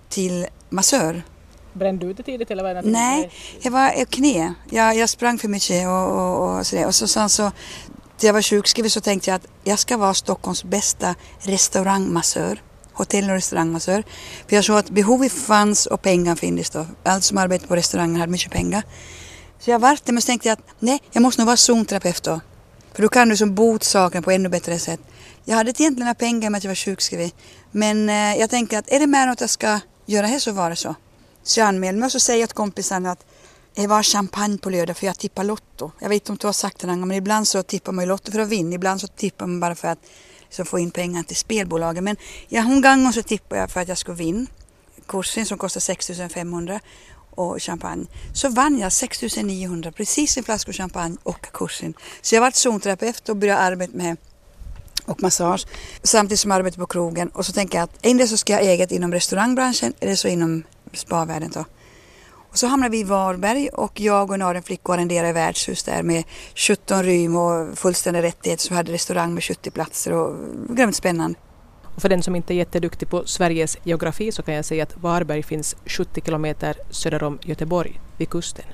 till 0.09 0.47
massör. 0.69 1.23
Brände 1.73 2.05
du 2.05 2.11
ut 2.11 2.17
det 2.17 2.23
tidigt 2.23 2.51
eller 2.51 2.63
var 2.63 2.73
det 2.73 2.81
Nej, 2.81 3.31
jag 3.61 3.71
var 3.71 4.05
knä. 4.05 4.53
Jag, 4.69 4.95
jag 4.97 5.09
sprang 5.09 5.37
för 5.37 5.47
mycket 5.47 5.87
och, 5.87 6.11
och, 6.11 6.57
och 6.57 6.67
sådär. 6.67 6.87
Och 6.87 6.95
så, 6.95 7.07
sen 7.07 7.29
så 7.29 7.51
när 8.19 8.27
jag 8.27 8.33
var 8.33 8.41
sjukskriven 8.41 8.91
så 8.91 9.01
tänkte 9.01 9.29
jag 9.29 9.35
att 9.35 9.47
jag 9.63 9.79
ska 9.79 9.97
vara 9.97 10.13
Stockholms 10.13 10.63
bästa 10.63 11.15
restaurangmassör. 11.39 12.61
hotell 12.93 13.29
och 13.29 13.35
restaurangmassör. 13.35 14.03
För 14.47 14.55
jag 14.55 14.65
såg 14.65 14.77
att 14.77 14.89
behovet 14.89 15.31
fanns 15.31 15.85
och 15.85 16.01
pengar 16.01 16.35
finns 16.35 16.69
då. 16.69 16.85
Allt 17.03 17.23
som 17.23 17.37
arbetade 17.37 17.67
på 17.67 17.75
restaurangen 17.75 18.19
hade 18.19 18.31
mycket 18.31 18.51
pengar. 18.51 18.83
Så 19.59 19.71
jag 19.71 19.79
vart 19.79 20.05
det 20.05 20.11
men 20.11 20.21
så 20.21 20.25
tänkte 20.25 20.47
jag 20.47 20.53
att 20.53 20.65
nej, 20.79 20.99
jag 21.11 21.21
måste 21.21 21.41
nog 21.41 21.45
vara 21.45 21.57
zonterapeut 21.57 22.23
då. 22.23 22.41
För 22.93 23.01
då 23.01 23.09
kan 23.09 23.29
du 23.29 23.37
som 23.37 23.55
bot 23.55 23.83
saken 23.83 24.23
på 24.23 24.31
ännu 24.31 24.49
bättre 24.49 24.79
sätt. 24.79 24.99
Jag 25.45 25.55
hade 25.55 25.69
egentligen 25.69 25.99
några 25.99 26.13
pengar 26.13 26.49
med 26.49 26.57
att 26.57 26.63
jag 26.63 26.69
var 26.69 26.75
sjukskriven. 26.75 27.31
Men 27.71 28.09
eh, 28.09 28.39
jag 28.39 28.49
tänkte 28.49 28.77
att 28.77 28.91
är 28.91 28.99
det 28.99 29.07
mer 29.07 29.27
något 29.27 29.41
jag 29.41 29.49
ska 29.49 29.79
göra 30.05 30.27
här 30.27 30.39
så 30.39 30.51
var 30.51 30.69
det 30.69 30.75
så. 30.75 30.95
Så 31.43 31.59
jag 31.59 31.67
anmälde 31.67 31.99
mig 31.99 32.05
och 32.05 32.11
så 32.11 32.19
säger 32.19 32.39
jag 32.39 32.49
till 32.49 32.55
kompisarna 32.55 33.11
att 33.11 33.25
det 33.75 33.87
var 33.87 34.03
champagne 34.03 34.57
på 34.57 34.69
lördag 34.69 34.97
för 34.97 35.05
jag 35.05 35.19
tippar 35.19 35.43
Lotto. 35.43 35.91
Jag 35.99 36.09
vet 36.09 36.15
inte 36.15 36.31
om 36.31 36.37
du 36.41 36.47
har 36.47 36.53
sagt 36.53 36.79
det 36.79 36.87
någon 36.87 36.99
gång 36.99 37.07
men 37.07 37.17
ibland 37.17 37.47
så 37.47 37.63
tippar 37.63 37.91
man 37.91 38.03
ju 38.05 38.09
Lotto 38.09 38.31
för 38.31 38.39
att 38.39 38.49
vinna. 38.49 38.75
Ibland 38.75 39.01
så 39.01 39.07
tippar 39.07 39.47
man 39.47 39.59
bara 39.59 39.75
för 39.75 39.87
att 39.87 39.99
liksom, 40.43 40.65
få 40.65 40.79
in 40.79 40.91
pengar 40.91 41.23
till 41.23 41.35
spelbolagen. 41.35 42.03
Men 42.03 42.15
ja, 42.47 42.61
hon 42.61 42.81
gången 42.81 43.13
så 43.13 43.23
tippade 43.23 43.61
jag 43.61 43.71
för 43.71 43.79
att 43.79 43.87
jag 43.87 43.97
skulle 43.97 44.17
vinna 44.17 44.47
kursen 45.07 45.45
som 45.45 45.57
kostar 45.57 45.79
6500 45.81 46.79
och 47.35 47.61
champagne. 47.61 48.05
Så 48.33 48.49
vann 48.49 48.79
jag 48.79 48.91
6900 48.91 49.91
precis 49.91 50.37
en 50.37 50.43
flaska 50.43 50.73
champagne 50.73 51.17
och 51.23 51.45
kursen. 51.53 51.93
Så 52.21 52.35
jag 52.35 52.41
var 52.41 52.51
zonterapeut 52.51 53.29
och 53.29 53.37
började 53.37 53.59
arbeta 53.59 53.97
med 53.97 54.17
och 55.05 55.21
massage 55.21 55.65
samtidigt 56.03 56.39
som 56.39 56.51
jag 56.51 56.57
arbetade 56.57 56.81
på 56.81 56.87
krogen. 56.87 57.29
Och 57.29 57.45
så 57.45 57.51
tänker 57.51 57.77
jag 57.77 57.83
att 57.83 58.05
endera 58.05 58.27
så 58.27 58.37
ska 58.37 58.53
jag 58.53 58.59
ha 58.59 58.65
eget 58.65 58.91
inom 58.91 59.11
restaurangbranschen 59.11 59.93
eller 59.99 60.15
så 60.15 60.27
inom 60.27 60.63
spavärlden 60.93 61.51
då. 61.53 61.65
Och 62.55 62.59
så 62.59 62.67
hamnade 62.67 62.91
vi 62.91 62.99
i 62.99 63.03
Varberg 63.03 63.69
och 63.69 63.99
jag 63.99 64.29
och 64.29 64.35
en 64.35 64.41
annan 64.41 64.63
flicka 64.63 64.93
arrenderade 64.93 65.33
värdshus 65.33 65.83
där 65.83 66.03
med 66.03 66.23
17 66.55 67.03
rym 67.03 67.35
och 67.35 67.77
fullständig 67.77 68.23
rättighet 68.23 68.59
så 68.59 68.73
hade 68.73 68.91
restaurang 68.91 69.33
med 69.33 69.43
70 69.43 69.71
platser 69.71 70.11
och 70.11 70.35
grymt 70.69 70.95
spännande. 70.95 71.39
Och 71.95 72.01
för 72.01 72.09
den 72.09 72.23
som 72.23 72.35
inte 72.35 72.53
är 72.53 72.55
jätteduktig 72.55 73.09
på 73.09 73.25
Sveriges 73.25 73.77
geografi 73.83 74.31
så 74.31 74.43
kan 74.43 74.53
jag 74.53 74.65
säga 74.65 74.83
att 74.83 74.97
Varberg 74.97 75.43
finns 75.43 75.75
70 75.85 76.21
kilometer 76.21 76.75
söder 76.89 77.23
om 77.23 77.39
Göteborg, 77.41 77.99
vid 78.17 78.29
kusten. 78.29 78.65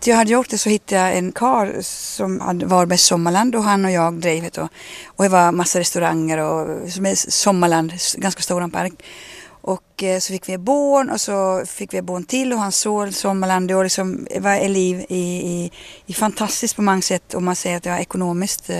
Till 0.00 0.10
jag 0.10 0.16
hade 0.16 0.32
gjort 0.32 0.50
det 0.50 0.58
så 0.58 0.68
hittade 0.68 1.00
jag 1.00 1.18
en 1.18 1.32
kar 1.32 1.76
som 1.80 2.40
hade 2.40 2.66
Varbergs 2.66 3.02
Sommarland 3.02 3.54
och 3.54 3.62
han 3.62 3.84
och 3.84 3.90
jag 3.90 4.14
drev 4.14 4.42
det. 4.42 4.58
Och, 4.58 4.68
och 5.06 5.24
det 5.24 5.30
var 5.30 5.52
massa 5.52 5.80
restauranger 5.80 6.38
och 6.38 6.90
som 6.90 7.06
är 7.06 7.30
Sommarland, 7.30 7.92
ganska 8.16 8.42
stor 8.42 8.68
park. 8.68 8.92
Och 9.66 10.02
eh, 10.02 10.18
så 10.18 10.32
fick 10.32 10.48
vi 10.48 10.58
barn 10.58 11.10
och 11.10 11.20
så 11.20 11.64
fick 11.66 11.94
vi 11.94 12.02
barn 12.02 12.24
till 12.24 12.52
och 12.52 12.58
han 12.58 12.72
såg 12.72 13.14
Sommarland 13.14 13.72
och 13.72 13.82
liksom 13.82 14.26
var 14.40 14.56
ett 14.56 14.70
liv 14.70 15.04
i, 15.08 15.24
i, 15.24 15.70
i 16.06 16.14
fantastiskt 16.14 16.76
på 16.76 16.82
många 16.82 17.02
sätt 17.02 17.34
och 17.34 17.42
man 17.42 17.56
säger 17.56 17.76
att 17.76 17.82
det 17.82 17.90
var 17.90 17.98
ekonomiskt 17.98 18.70
eh, 18.70 18.76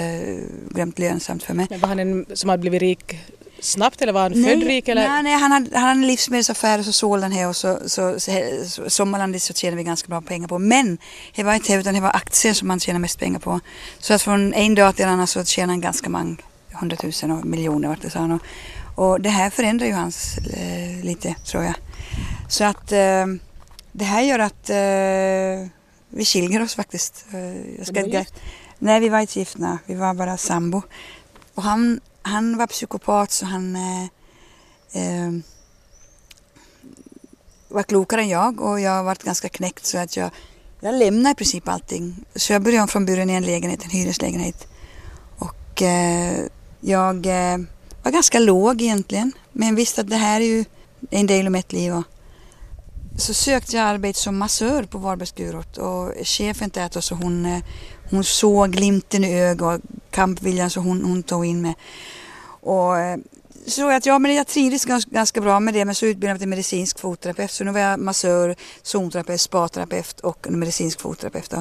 grymt 0.71 0.99
lönsamt 0.99 1.43
för 1.43 1.55
mig. 1.55 1.67
Men 1.71 1.81
var 1.81 1.89
han 1.89 1.99
en 1.99 2.27
som 2.35 2.51
hade 2.51 2.61
blivit 2.61 2.83
rik 2.83 3.17
snabbt 3.61 4.03
eller 4.03 4.13
var 4.13 4.21
han 4.21 4.33
nej, 4.33 4.45
född 4.45 4.63
rik? 4.69 4.89
Eller? 4.89 5.09
Nej, 5.09 5.23
nej, 5.23 5.33
han 5.33 5.53
hade, 5.53 5.79
han 5.79 5.89
hade 5.89 6.01
en 6.01 6.07
livsmedelsaffär 6.07 6.79
och 6.79 6.85
så 6.85 6.93
sålde 6.93 7.25
han 7.25 7.33
här 7.33 7.49
och 7.49 7.57
så, 7.57 7.79
så, 7.87 8.21
så, 8.21 8.33
så 8.67 8.91
Sommarland 8.91 9.43
så 9.43 9.55
tjänade 9.55 9.77
vi 9.77 9.85
ganska 9.85 10.09
bra 10.09 10.21
pengar 10.21 10.49
på. 10.49 10.59
Men 10.59 10.99
det 11.35 11.43
var 11.43 11.55
inte 11.55 11.73
det 11.73 11.81
utan 11.81 11.95
det 11.95 12.01
var 12.01 12.17
aktier 12.17 12.53
som 12.53 12.69
man 12.69 12.81
tjänade 12.81 13.01
mest 13.01 13.19
pengar 13.19 13.39
på. 13.39 13.61
Så 13.99 14.15
att 14.15 14.23
från 14.23 14.55
en 14.55 14.75
dag 14.75 14.97
till 14.97 15.05
en 15.05 15.11
annan 15.11 15.27
så 15.27 15.45
tjänade 15.45 15.73
han 15.73 15.81
ganska 15.81 16.09
många 16.11 16.37
hundratusen 16.73 17.31
och 17.31 17.47
miljoner 17.47 17.89
vart 17.89 18.03
det 18.03 18.11
sa 18.11 18.19
han. 18.19 18.33
Och 18.33 18.43
det 19.21 19.29
här 19.29 19.51
förändrar 19.51 19.87
ju 19.87 19.93
hans 19.93 20.39
eh, 20.39 21.05
lite 21.05 21.35
tror 21.45 21.65
jag. 21.65 21.75
Så 22.49 22.65
att 22.65 22.93
eh, 22.93 23.27
det 23.93 24.05
här 24.05 24.23
gör 24.23 24.39
att 24.39 24.71
eh, 24.71 25.71
vi 26.09 26.25
skiljer 26.25 26.63
oss 26.63 26.75
faktiskt. 26.75 27.27
Eh, 27.33 27.77
jag 27.79 27.87
ska 27.87 28.01
inte, 28.01 28.27
nej, 28.79 29.01
vi 29.01 29.09
var 29.09 29.21
inte 29.21 29.39
gifta. 29.39 29.79
Vi 29.87 29.95
var 29.95 30.15
bara 30.15 30.37
sambo. 30.37 30.83
Och 31.55 31.63
han, 31.63 32.01
han 32.23 32.57
var 32.57 32.67
psykopat 32.67 33.31
så 33.31 33.47
han 33.47 33.77
eh, 33.77 34.05
eh, 34.93 35.33
var 37.69 37.83
klokare 37.83 38.21
än 38.21 38.29
jag 38.29 38.61
och 38.61 38.81
jag 38.81 39.05
varit 39.05 39.23
ganska 39.23 39.49
knäckt 39.49 39.87
så 39.87 39.99
att 39.99 40.17
jag, 40.17 40.31
jag 40.81 40.95
lämnade 40.95 41.33
i 41.33 41.35
princip 41.35 41.69
allting. 41.69 42.25
Så 42.35 42.53
jag 42.53 42.63
började 42.63 42.83
om 42.83 42.89
från 42.89 43.07
början 43.07 43.31
i 43.31 43.35
en 43.35 43.47
lägenhet, 43.47 43.85
en 43.85 43.91
hyreslägenhet. 43.91 44.69
Och 45.39 45.83
jag 46.81 47.27
var 48.05 48.13
ganska 48.13 48.39
låg 48.39 48.83
egentligen. 48.83 49.33
Men 49.53 49.75
visste 49.75 50.01
att 50.01 50.11
det 50.11 50.17
här 50.17 50.41
är 50.41 50.45
ju 50.45 50.65
en 51.11 51.27
del 51.27 51.47
av 51.47 51.53
mitt 51.53 51.73
liv. 51.73 51.93
Så 53.19 53.35
sökte 53.35 53.77
jag 53.77 53.87
arbete 53.87 54.19
som 54.19 54.39
massör 54.39 54.83
på 54.83 54.99
Varbergsgurot 54.99 55.79
och 55.79 56.13
chefen 56.25 56.71
där 56.75 57.01
så 57.01 57.15
hon, 57.15 57.47
eh, 57.47 57.63
hon 58.11 58.25
såg 58.25 58.73
glimten 58.73 59.25
i 59.25 59.41
ögat 59.41 59.81
och 59.81 59.91
kampviljan 60.11 60.71
så 60.71 60.81
hon, 60.81 61.05
hon 61.05 61.23
tog 61.23 61.47
in 61.47 61.63
mig. 61.63 61.77
Och 62.61 62.99
eh, 62.99 63.19
så 63.67 63.91
att 63.91 64.07
ja, 64.07 64.19
men 64.19 64.35
jag 64.35 64.47
trivdes 64.47 64.85
ganska, 64.85 65.11
ganska 65.11 65.41
bra 65.41 65.61
med 65.61 65.75
det 65.75 65.85
men 65.85 65.95
så 65.95 66.07
utbildade 66.07 66.31
jag 66.31 66.35
mig 66.35 66.39
till 66.39 66.49
medicinsk 66.49 66.99
fotterapeut 66.99 67.51
så 67.51 67.65
nu 67.65 67.73
var 67.73 67.81
jag 67.81 68.01
massör, 68.01 68.57
zonterapeut, 68.83 69.41
spaterapeut 69.41 70.21
och 70.21 70.47
medicinsk 70.51 71.01
fotterapeut. 71.01 71.55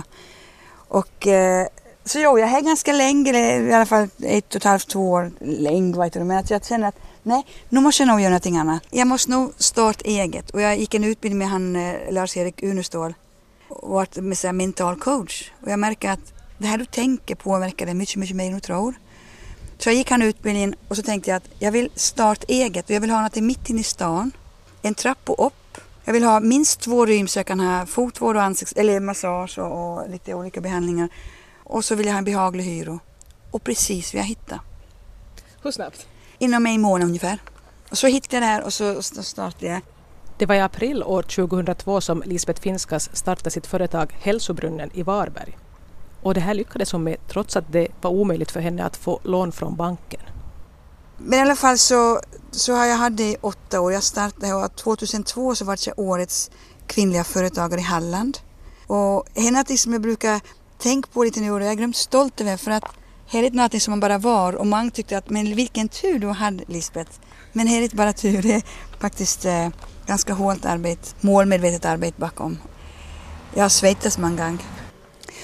Och 0.88 1.28
eh, 1.28 1.68
så 2.06 2.20
jo, 2.20 2.40
jag 2.40 2.50
är 2.50 2.62
ganska 2.62 2.94
länge, 2.94 3.60
i 3.70 3.74
alla 3.74 3.86
fall 3.86 4.08
ett 4.20 4.50
och 4.50 4.56
ett 4.56 4.64
halvt, 4.64 4.88
två 4.88 5.12
år, 5.12 5.32
längre, 5.40 6.00
vet 6.00 6.14
du, 6.14 6.24
men 6.24 6.38
att 6.38 6.50
jag 6.50 6.66
känner 6.66 6.88
att 6.88 7.00
nej, 7.24 7.46
nu 7.70 7.80
måste 7.80 8.04
jag 8.04 8.08
nog 8.08 8.22
göra 8.22 8.30
någonting 8.30 8.58
annat. 8.58 8.84
Jag 8.90 9.08
måste 9.08 9.32
nog 9.32 9.54
starta 9.58 10.06
eget 10.06 10.50
och 10.50 10.62
jag 10.62 10.78
gick 10.78 10.94
en 10.94 11.04
utbildning 11.04 11.40
med 11.40 11.50
han 11.50 11.76
eh, 11.76 12.12
Lars-Erik 12.12 12.64
Unestål 12.64 13.14
och 13.68 13.90
varit 13.90 14.16
med 14.16 14.38
så 14.38 14.54
mental 14.54 15.00
coach 15.00 15.52
och 15.62 15.72
jag 15.72 15.80
märker 15.80 16.10
att 16.10 16.34
det 16.58 16.68
här 16.68 16.78
du 16.78 16.86
tänker 16.86 17.36
påverkar 17.36 17.86
dig 17.86 17.96
mycket, 17.96 18.16
mycket 18.16 18.36
mer 18.36 18.48
än 18.48 18.54
du 18.54 18.60
tror. 18.60 18.94
Så 19.78 19.90
jag 19.90 19.96
gick 19.96 20.12
han 20.12 20.22
utbildningen 20.22 20.76
och 20.88 20.96
så 20.96 21.04
tänkte 21.04 21.30
jag 21.30 21.38
att 21.38 21.50
jag 21.60 21.72
vill 21.72 21.90
starta 21.96 22.46
eget 22.48 22.86
och 22.86 22.92
jag 22.92 23.02
vill 23.02 23.10
ha 23.10 23.22
något 23.22 23.36
mitt 23.36 23.70
inne 23.70 23.80
i 23.80 23.84
stan, 23.84 24.32
en 24.82 24.94
trappa 24.94 25.34
upp. 25.34 25.78
Jag 26.06 26.14
vill 26.14 26.24
ha 26.24 26.40
minst 26.40 26.80
två 26.80 27.06
rym 27.06 27.28
så 27.28 27.40
jag 27.40 27.46
kan 27.46 27.60
ha 27.60 27.86
fotvård 27.86 28.36
och 28.36 28.44
ansikts 28.44 28.74
eller 28.78 29.00
massage 29.00 29.60
och, 29.60 29.98
och 29.98 30.10
lite 30.10 30.34
olika 30.34 30.62
behandlingar. 30.62 31.10
Och 31.64 31.86
så 31.86 31.96
vill 31.96 32.06
jag 32.06 32.14
ha 32.14 32.18
en 32.18 32.26
behaglig 32.26 32.64
hyra. 32.64 33.00
Och 33.52 33.64
precis 33.64 34.14
vad 34.14 34.20
jag 34.20 34.28
hittade. 34.28 34.62
Hur 35.64 35.72
snabbt? 35.72 36.08
Inom 36.38 36.66
en 36.66 36.82
månad 36.82 37.08
ungefär. 37.08 37.40
Och 37.92 37.98
så 37.98 38.08
hittade 38.08 38.36
jag 38.36 38.44
det 38.44 38.48
här 38.48 38.64
och 38.64 38.74
så 38.74 39.02
startade 39.02 39.68
jag. 39.68 39.82
Det 40.38 40.46
var 40.46 40.56
i 40.56 40.60
april 40.60 41.04
år 41.04 41.22
2002 41.22 42.02
som 42.02 42.24
Lisbeth 42.26 42.62
Finskas 42.62 43.10
startade 43.14 43.52
sitt 43.52 43.68
företag 43.68 44.16
Hälsobrunnen 44.20 44.90
i 44.94 45.04
Varberg. 45.04 45.58
Och 46.22 46.34
det 46.34 46.42
här 46.42 46.54
lyckades 46.54 46.92
hon 46.92 47.04
med 47.04 47.18
trots 47.28 47.56
att 47.56 47.72
det 47.72 47.88
var 48.02 48.12
omöjligt 48.12 48.52
för 48.52 48.60
henne 48.60 48.84
att 48.84 48.98
få 48.98 49.20
lån 49.24 49.52
från 49.52 49.76
banken. 49.76 50.22
Men 51.18 51.40
i 51.40 51.42
alla 51.42 51.56
fall 51.56 51.78
så, 51.78 52.20
så 52.52 52.74
har 52.74 52.86
jag 52.86 52.98
haft 52.98 53.18
det 53.18 53.32
i 53.32 53.38
åtta 53.42 53.82
år. 53.82 53.94
Jag 53.94 54.04
startade 54.04 54.54
och 54.54 54.76
2002 54.76 55.56
så 55.56 55.66
var 55.66 55.78
jag 55.86 56.00
årets 56.00 56.52
kvinnliga 56.88 57.24
företagare 57.24 57.80
i 57.80 57.84
Halland. 57.84 58.38
Och 58.88 59.26
henne 59.36 59.78
som 59.78 59.94
jag 59.94 60.02
brukar 60.02 60.42
tänka 60.84 61.10
på 61.14 61.24
lite 61.24 61.40
nu 61.40 61.52
och 61.52 61.62
jag 61.62 61.72
är 61.72 61.74
grymt 61.74 61.96
stolt 61.96 62.42
över 62.42 62.58
för 62.58 62.72
att 62.72 62.84
här 63.28 63.44
är 63.44 63.52
någonting 63.52 63.80
som 63.80 63.92
man 63.92 64.00
bara 64.00 64.18
var 64.18 64.54
och 64.54 64.68
man 64.68 64.92
tyckte 64.92 65.18
att 65.18 65.30
men 65.30 65.56
vilken 65.56 65.90
tur 65.90 66.20
du 66.20 66.28
hade 66.28 66.64
Lisbeth. 66.68 67.12
Men 67.54 67.68
här 67.68 67.78
är 67.78 67.82
inte 67.82 67.96
bara 67.96 68.14
tur, 68.14 68.42
det 68.42 68.54
är 68.54 68.64
faktiskt 69.00 69.46
eh, 69.46 69.70
ganska 70.06 70.34
hårt 70.34 70.66
arbete, 70.66 71.10
målmedvetet 71.22 71.86
arbete 71.86 72.20
bakom. 72.20 72.58
Jag 73.54 73.62
har 73.64 73.70
svettats 73.70 74.18
många 74.18 74.36
gånger. 74.36 74.66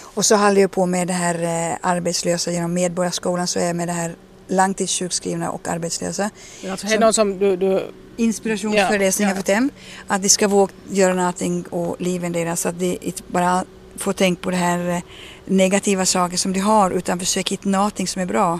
Och 0.01 0.25
så 0.25 0.35
håller 0.35 0.61
jag 0.61 0.71
på 0.71 0.85
med 0.85 1.07
det 1.07 1.13
här 1.13 1.43
eh, 1.43 1.77
arbetslösa 1.81 2.51
genom 2.51 2.73
Medborgarskolan 2.73 3.47
så 3.47 3.59
är 3.59 3.67
jag 3.67 3.75
med 3.75 3.87
det 3.87 3.93
här 3.93 4.15
långtidssjukskrivna 4.47 5.51
och 5.51 5.67
arbetslösa. 5.67 6.29
Alltså, 6.69 6.87
är 6.87 6.99
någon 6.99 7.13
som 7.13 7.39
du, 7.39 7.55
du... 7.55 7.91
Inspirationsföreläsningar 8.17 9.31
ja, 9.31 9.37
ja. 9.37 9.43
för 9.43 9.53
dem. 9.53 9.69
Att 10.07 10.21
de 10.21 10.29
ska 10.29 10.47
våga 10.47 10.73
göra 10.89 11.13
någonting 11.13 11.65
och 11.69 11.95
livet 11.99 12.33
deras. 12.33 12.61
Så 12.61 12.69
att 12.69 12.79
de 12.79 12.97
inte 13.01 13.23
bara 13.27 13.65
få 13.99 14.13
tänka 14.13 14.41
på 14.41 14.51
det 14.51 14.57
här 14.57 14.89
eh, 14.89 15.01
negativa 15.45 16.05
saker 16.05 16.37
som 16.37 16.53
de 16.53 16.59
har 16.59 16.91
utan 16.91 17.19
försök 17.19 17.51
hitta 17.51 17.69
någonting 17.69 18.07
som 18.07 18.21
är 18.21 18.25
bra. 18.25 18.59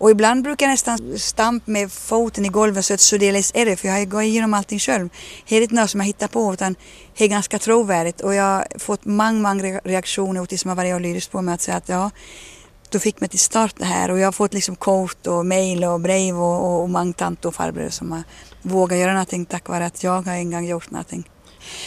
Och 0.00 0.10
ibland 0.10 0.42
brukar 0.42 0.66
jag 0.66 0.70
nästan 0.70 1.18
stampa 1.18 1.70
med 1.70 1.92
foten 1.92 2.44
i 2.44 2.48
golvet 2.48 2.84
så 2.84 2.94
att 2.94 3.00
så 3.00 3.16
är 3.16 3.64
det 3.64 3.76
för 3.76 3.88
jag 3.88 3.94
har 3.94 4.04
gått 4.04 4.22
igenom 4.22 4.54
allting 4.54 4.78
själv. 4.78 5.08
Det 5.48 5.56
är 5.56 5.62
inte 5.62 5.74
något 5.74 5.90
som 5.90 6.00
jag 6.00 6.06
hittar 6.06 6.28
på 6.28 6.52
utan 6.52 6.76
det 7.16 7.24
är 7.24 7.28
ganska 7.28 7.58
trovärdigt 7.58 8.20
och 8.20 8.34
jag 8.34 8.44
har 8.44 8.66
fått 8.78 9.04
många, 9.04 9.32
många 9.32 9.80
reaktioner 9.84 10.46
till 10.46 10.58
som 10.58 10.68
har 10.68 10.76
varit 10.76 11.02
lyrisk 11.02 11.30
på 11.30 11.42
mig 11.42 11.54
att 11.54 11.60
säga 11.60 11.76
att 11.76 11.88
ja, 11.88 12.10
du 12.90 12.98
fick 12.98 13.20
mig 13.20 13.28
till 13.28 13.38
start 13.38 13.74
det 13.78 13.84
här 13.84 14.10
och 14.10 14.18
jag 14.18 14.26
har 14.26 14.32
fått 14.32 14.54
liksom 14.54 14.76
kort 14.76 15.26
och 15.26 15.46
mejl 15.46 15.84
och 15.84 16.00
brev 16.00 16.42
och, 16.42 16.64
och, 16.64 16.82
och 16.82 16.90
många 16.90 17.12
tanter 17.12 17.48
och 17.48 17.54
farbröder 17.54 17.90
som 17.90 18.12
har 18.12 18.22
vågat 18.62 18.98
göra 18.98 19.12
någonting 19.12 19.44
tack 19.44 19.68
vare 19.68 19.86
att 19.86 20.02
jag 20.02 20.22
har 20.22 20.32
en 20.32 20.50
gång 20.50 20.66
gjort 20.66 20.90
någonting. 20.90 21.28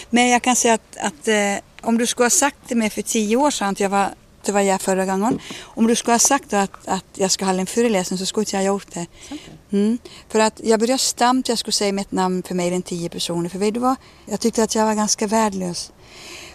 Men 0.10 0.30
jag 0.30 0.42
kan 0.42 0.56
säga 0.56 0.74
att, 0.74 0.98
att 0.98 1.28
eh, 1.28 1.56
om 1.82 1.98
du 1.98 2.06
skulle 2.06 2.26
ha 2.26 2.30
sagt 2.30 2.68
till 2.68 2.78
mig 2.78 2.90
för 2.90 3.02
tio 3.02 3.36
år 3.36 3.52
sedan 3.52 3.70
att 3.70 3.80
jag 3.80 3.90
var 3.90 4.10
det 4.46 4.52
var 4.52 4.62
jag 4.62 4.82
förra 4.82 5.06
gången. 5.06 5.40
Om 5.62 5.88
du 5.88 5.96
skulle 5.96 6.14
ha 6.14 6.20
sagt 6.20 6.54
att, 6.54 6.88
att 6.88 7.06
jag 7.14 7.32
skulle 7.32 7.48
hålla 7.50 7.62
en 7.62 7.68
föreläsning 7.68 8.20
så 8.20 8.26
skulle 8.26 8.42
inte 8.42 8.56
jag 8.56 8.62
ha 8.62 8.68
gjort 8.68 8.94
det. 8.94 9.06
Mm. 9.72 9.98
För 10.30 10.40
att 10.40 10.62
jag 10.64 10.80
började 10.80 10.98
stamt 10.98 11.50
jag 11.50 11.58
skulle 11.58 11.74
säga 11.74 11.92
mitt 11.92 12.12
namn 12.12 12.44
för 12.44 12.56
mer 12.56 12.72
än 12.72 12.82
tio 12.82 13.10
personer. 13.10 13.50
För 13.50 13.60
vet 13.60 13.74
du 13.74 13.80
vad? 13.80 13.96
Jag 14.26 14.40
tyckte 14.40 14.64
att 14.64 14.76
jag 14.76 14.86
var 14.86 14.96
ganska 14.96 15.28
värdelös. 15.28 15.92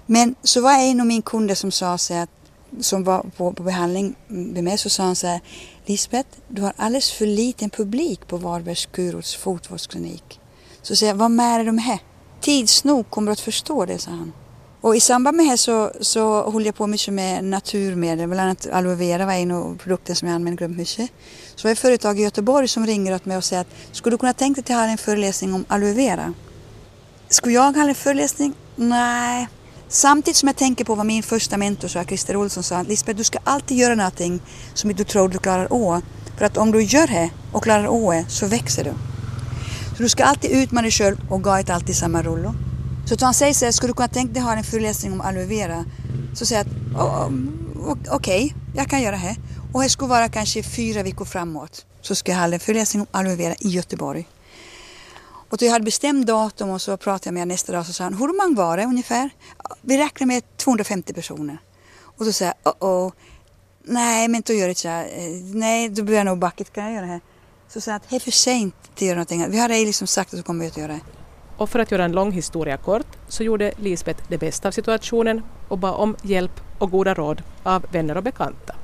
Men 0.06 0.35
så 0.42 0.61
var 0.61 0.78
en 0.78 1.00
av 1.00 1.06
mina 1.06 1.23
kunder 1.23 1.54
som 1.54 1.71
sa 1.71 1.99
sig 1.99 2.21
att 2.21 2.30
som 2.80 3.04
var 3.04 3.23
på, 3.37 3.52
på 3.52 3.62
behandling 3.62 4.14
med 4.26 4.64
mig 4.64 4.78
så 4.78 4.90
sa 4.90 5.02
han 5.02 5.16
så 5.16 5.26
här 5.26 5.40
Lisbeth, 5.87 6.28
du 6.49 6.62
har 6.62 6.73
alldeles 6.76 7.11
för 7.11 7.26
liten 7.26 7.71
publik 7.71 8.26
på 8.26 8.37
Varbergs 8.37 8.87
Kurorts 8.87 9.37
fotvårdsklinik. 9.37 10.40
Så 10.83 10.97
säger 10.97 11.12
jag, 11.12 11.16
vad 11.16 11.30
med 11.30 11.66
de 11.66 11.78
här? 11.78 11.99
Tids 12.46 12.84
nog 12.84 13.10
kommer 13.10 13.26
du 13.26 13.32
att 13.32 13.40
förstå 13.40 13.84
det, 13.84 13.98
sa 13.98 14.10
han. 14.10 14.32
Och 14.80 14.96
i 14.96 15.00
samband 15.00 15.36
med 15.36 15.46
det 15.46 15.58
så, 15.58 15.92
så 16.00 16.50
höll 16.50 16.66
jag 16.66 16.74
på 16.74 16.86
mycket 16.86 17.14
med 17.14 17.44
naturmedel, 17.44 18.28
bland 18.28 18.40
annat 18.40 18.66
aloe 18.66 18.94
vera 18.94 19.26
var 19.26 19.32
en 19.32 19.50
av 19.50 19.78
produkterna 19.78 20.14
som 20.14 20.28
jag 20.28 20.34
använder 20.34 20.68
mycket. 20.68 21.10
Så 21.56 21.68
var 21.68 21.68
det 21.68 21.72
ett 21.72 21.78
företag 21.78 22.20
i 22.20 22.22
Göteborg 22.22 22.68
som 22.68 22.86
ringer 22.86 23.14
åt 23.14 23.24
mig 23.24 23.36
och 23.36 23.44
säger 23.44 23.62
att 23.62 23.68
skulle 23.92 24.14
du 24.14 24.18
kunna 24.18 24.32
tänka 24.32 24.60
dig 24.60 24.76
att 24.76 24.82
ha 24.82 24.88
en 24.88 24.98
föreläsning 24.98 25.54
om 25.54 25.64
aloe 25.68 25.92
vera? 25.92 26.34
Skulle 27.28 27.54
jag 27.54 27.72
ha 27.72 27.88
en 27.88 27.94
föreläsning? 27.94 28.54
Nej. 28.76 29.48
Samtidigt 29.88 30.36
som 30.36 30.46
jag 30.46 30.56
tänker 30.56 30.84
på 30.84 30.94
vad 30.94 31.06
min 31.06 31.22
första 31.22 31.56
mentor 31.56 31.88
sa, 31.88 32.04
Christer 32.04 32.36
Olsson, 32.36 32.62
sa 32.62 32.76
att 32.76 32.88
Lisbeth, 32.88 33.18
du 33.18 33.24
ska 33.24 33.38
alltid 33.44 33.76
göra 33.76 33.94
någonting 33.94 34.40
som 34.74 34.92
du 34.92 35.04
tror 35.04 35.28
du 35.28 35.38
klarar 35.38 35.68
av. 35.70 36.02
För 36.38 36.44
att 36.44 36.56
om 36.56 36.72
du 36.72 36.82
gör 36.82 37.06
det 37.06 37.30
och 37.52 37.62
klarar 37.62 37.86
av 37.86 38.12
det 38.12 38.24
så 38.28 38.46
växer 38.46 38.84
du. 38.84 38.92
Så 39.96 40.02
du 40.02 40.08
ska 40.08 40.24
alltid 40.24 40.50
utmana 40.50 40.82
dig 40.82 40.90
själv 40.90 41.16
och 41.30 41.42
gå 41.42 41.50
alltid 41.50 41.96
samma 41.96 42.22
rulle. 42.22 42.54
Så 43.08 43.14
att 43.14 43.20
han 43.20 43.34
säger 43.34 43.54
så 43.54 43.64
här, 43.64 43.72
skulle 43.72 43.90
du 43.90 43.94
kunna 43.94 44.08
tänka 44.08 44.32
dig 44.32 44.40
att 44.40 44.48
ha 44.48 44.56
en 44.56 44.64
föreläsning 44.64 45.12
om 45.12 45.20
aloe 45.20 45.44
vera? 45.46 45.84
Så 46.34 46.46
säger 46.46 46.66
jag 46.92 47.00
att 47.00 48.08
okej, 48.08 48.44
okay, 48.44 48.50
jag 48.74 48.90
kan 48.90 49.02
göra 49.02 49.16
det. 49.16 49.36
Och 49.72 49.82
det 49.82 49.88
skulle 49.88 50.08
vara 50.08 50.28
kanske 50.28 50.62
fyra 50.62 51.02
veckor 51.02 51.24
framåt. 51.24 51.86
Så 52.00 52.14
ska 52.14 52.32
jag 52.32 52.38
ha 52.38 52.52
en 52.52 52.60
föreläsning 52.60 53.00
om 53.00 53.06
aloe 53.10 53.36
vera 53.36 53.54
i 53.58 53.68
Göteborg. 53.68 54.28
Och 55.50 55.62
jag 55.62 55.72
hade 55.72 55.84
bestämt 55.84 56.26
datum 56.26 56.70
och 56.70 56.82
så 56.82 56.96
pratade 56.96 57.28
jag 57.28 57.34
med 57.34 57.40
honom 57.40 57.48
nästa 57.48 57.72
dag 57.72 57.86
så 57.86 57.92
sa 57.92 58.04
han, 58.04 58.14
hur 58.14 58.48
många 58.48 58.62
var 58.62 58.76
det 58.76 58.84
ungefär? 58.84 59.30
Vi 59.80 59.98
räknar 59.98 60.26
med 60.26 60.56
250 60.56 61.12
personer. 61.12 61.58
Och 61.98 62.24
då 62.24 62.32
sa 62.32 62.44
jag, 62.44 62.54
oh, 62.64 63.06
oh 63.06 63.12
nej 63.84 64.28
men 64.28 64.42
då 64.46 64.52
gör 64.52 64.68
det 64.68 64.74
så 64.74 64.88
här. 64.88 65.04
Eh, 65.04 65.32
nej, 65.54 65.88
då 65.88 66.02
blir 66.02 66.16
jag 66.16 66.26
nog 66.26 66.38
backet, 66.38 66.72
kan 66.72 66.84
jag 66.84 66.92
göra 66.92 67.06
det 67.06 67.12
här? 67.12 67.20
Så 67.68 67.80
sa 67.80 67.90
jag 67.90 67.96
att 67.96 68.11
det 68.11 68.16
är 68.16 68.20
för 68.20 68.30
sent 68.30 68.75
att 68.94 69.02
göra 69.02 69.14
någonting. 69.14 69.50
Vi 69.50 69.58
har 69.58 69.68
liksom 69.68 70.06
sagt 70.06 70.32
att 70.32 70.38
vi 70.38 70.42
kommer 70.42 70.66
att 70.66 70.76
göra 70.76 70.92
det. 70.92 71.00
Och 71.56 71.70
för 71.70 71.78
att 71.78 71.90
göra 71.90 72.04
en 72.04 72.12
lång 72.12 72.32
historia 72.32 72.76
kort 72.76 73.06
så 73.28 73.42
gjorde 73.42 73.73
Lisbeth 73.76 74.23
det 74.28 74.38
bästa 74.38 74.68
av 74.68 74.73
situationen 74.73 75.42
och 75.68 75.78
bad 75.78 75.94
om 75.94 76.16
hjälp 76.23 76.61
och 76.78 76.90
goda 76.90 77.14
råd 77.14 77.42
av 77.62 77.87
vänner 77.92 78.16
och 78.16 78.23
bekanta. 78.23 78.75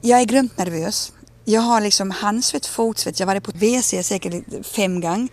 Jag 0.00 0.20
är 0.20 0.24
grymt 0.24 0.58
nervös. 0.58 1.12
Jag 1.44 1.60
har 1.60 1.80
liksom 1.80 2.10
handsvett, 2.10 2.66
fotsvett, 2.66 3.20
jag 3.20 3.26
har 3.26 3.34
varit 3.34 3.44
på 3.44 3.52
WC 3.52 4.06
säkert 4.06 4.66
fem 4.66 5.00
gånger. 5.00 5.28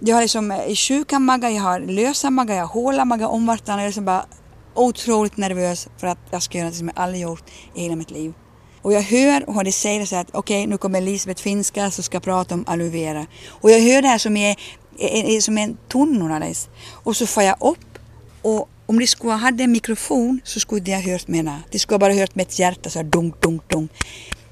Jag 0.00 0.16
har 0.16 0.22
liksom 0.22 0.50
eh, 0.50 0.74
sjuka 0.74 1.18
magar, 1.18 1.50
jag 1.50 1.62
har 1.62 1.80
lösa 1.80 2.30
magar, 2.30 2.54
jag 2.54 2.66
har 2.66 2.82
håla 2.82 3.04
magar 3.04 3.26
om 3.26 3.46
vartannat. 3.46 3.78
Jag 3.78 3.84
är 3.84 3.88
liksom 3.88 4.04
bara 4.04 4.26
otroligt 4.74 5.36
nervös 5.36 5.88
för 5.96 6.06
att 6.06 6.18
jag 6.30 6.42
ska 6.42 6.58
göra 6.58 6.68
något 6.68 6.76
som 6.76 6.88
jag 6.88 6.98
aldrig 6.98 7.22
gjort 7.22 7.44
i 7.74 7.82
hela 7.82 7.96
mitt 7.96 8.10
liv. 8.10 8.34
Och 8.82 8.92
jag 8.92 9.02
hör 9.02 9.48
och 9.48 9.64
de 9.64 9.72
säger 9.72 10.06
så 10.06 10.16
att 10.16 10.28
okej, 10.32 10.60
okay, 10.62 10.66
nu 10.66 10.78
kommer 10.78 10.98
Elisabeth 10.98 11.42
Finska 11.42 11.90
som 11.90 12.04
ska 12.04 12.20
prata 12.20 12.54
om 12.54 12.64
aloe 12.66 12.88
vera. 12.88 13.26
Och 13.48 13.70
jag 13.70 13.80
hör 13.80 14.02
det 14.02 14.08
här 14.08 14.18
som 14.18 14.36
är, 14.36 14.56
är, 14.98 15.36
är 15.36 15.40
som 15.40 15.58
en 15.58 15.76
tonårades. 15.88 16.68
Och 16.90 17.16
så 17.16 17.26
får 17.26 17.42
jag 17.42 17.56
upp 17.60 17.98
och 18.42 18.68
om 18.86 18.98
de 18.98 19.06
skulle 19.06 19.32
ha 19.32 19.38
haft 19.38 19.60
en 19.60 19.72
mikrofon 19.72 20.40
så 20.44 20.60
skulle 20.60 20.80
de 20.80 20.94
ha 20.94 21.00
hört 21.12 21.28
mina. 21.28 21.62
De 21.70 21.78
skulle 21.78 21.98
bara 21.98 22.12
ha 22.12 22.20
hört 22.20 22.34
mitt 22.34 22.58
hjärta 22.58 22.90
så 22.90 22.98
här 22.98 23.06
dunk, 23.06 23.40
dunk, 23.40 23.68
dunk. 23.68 23.90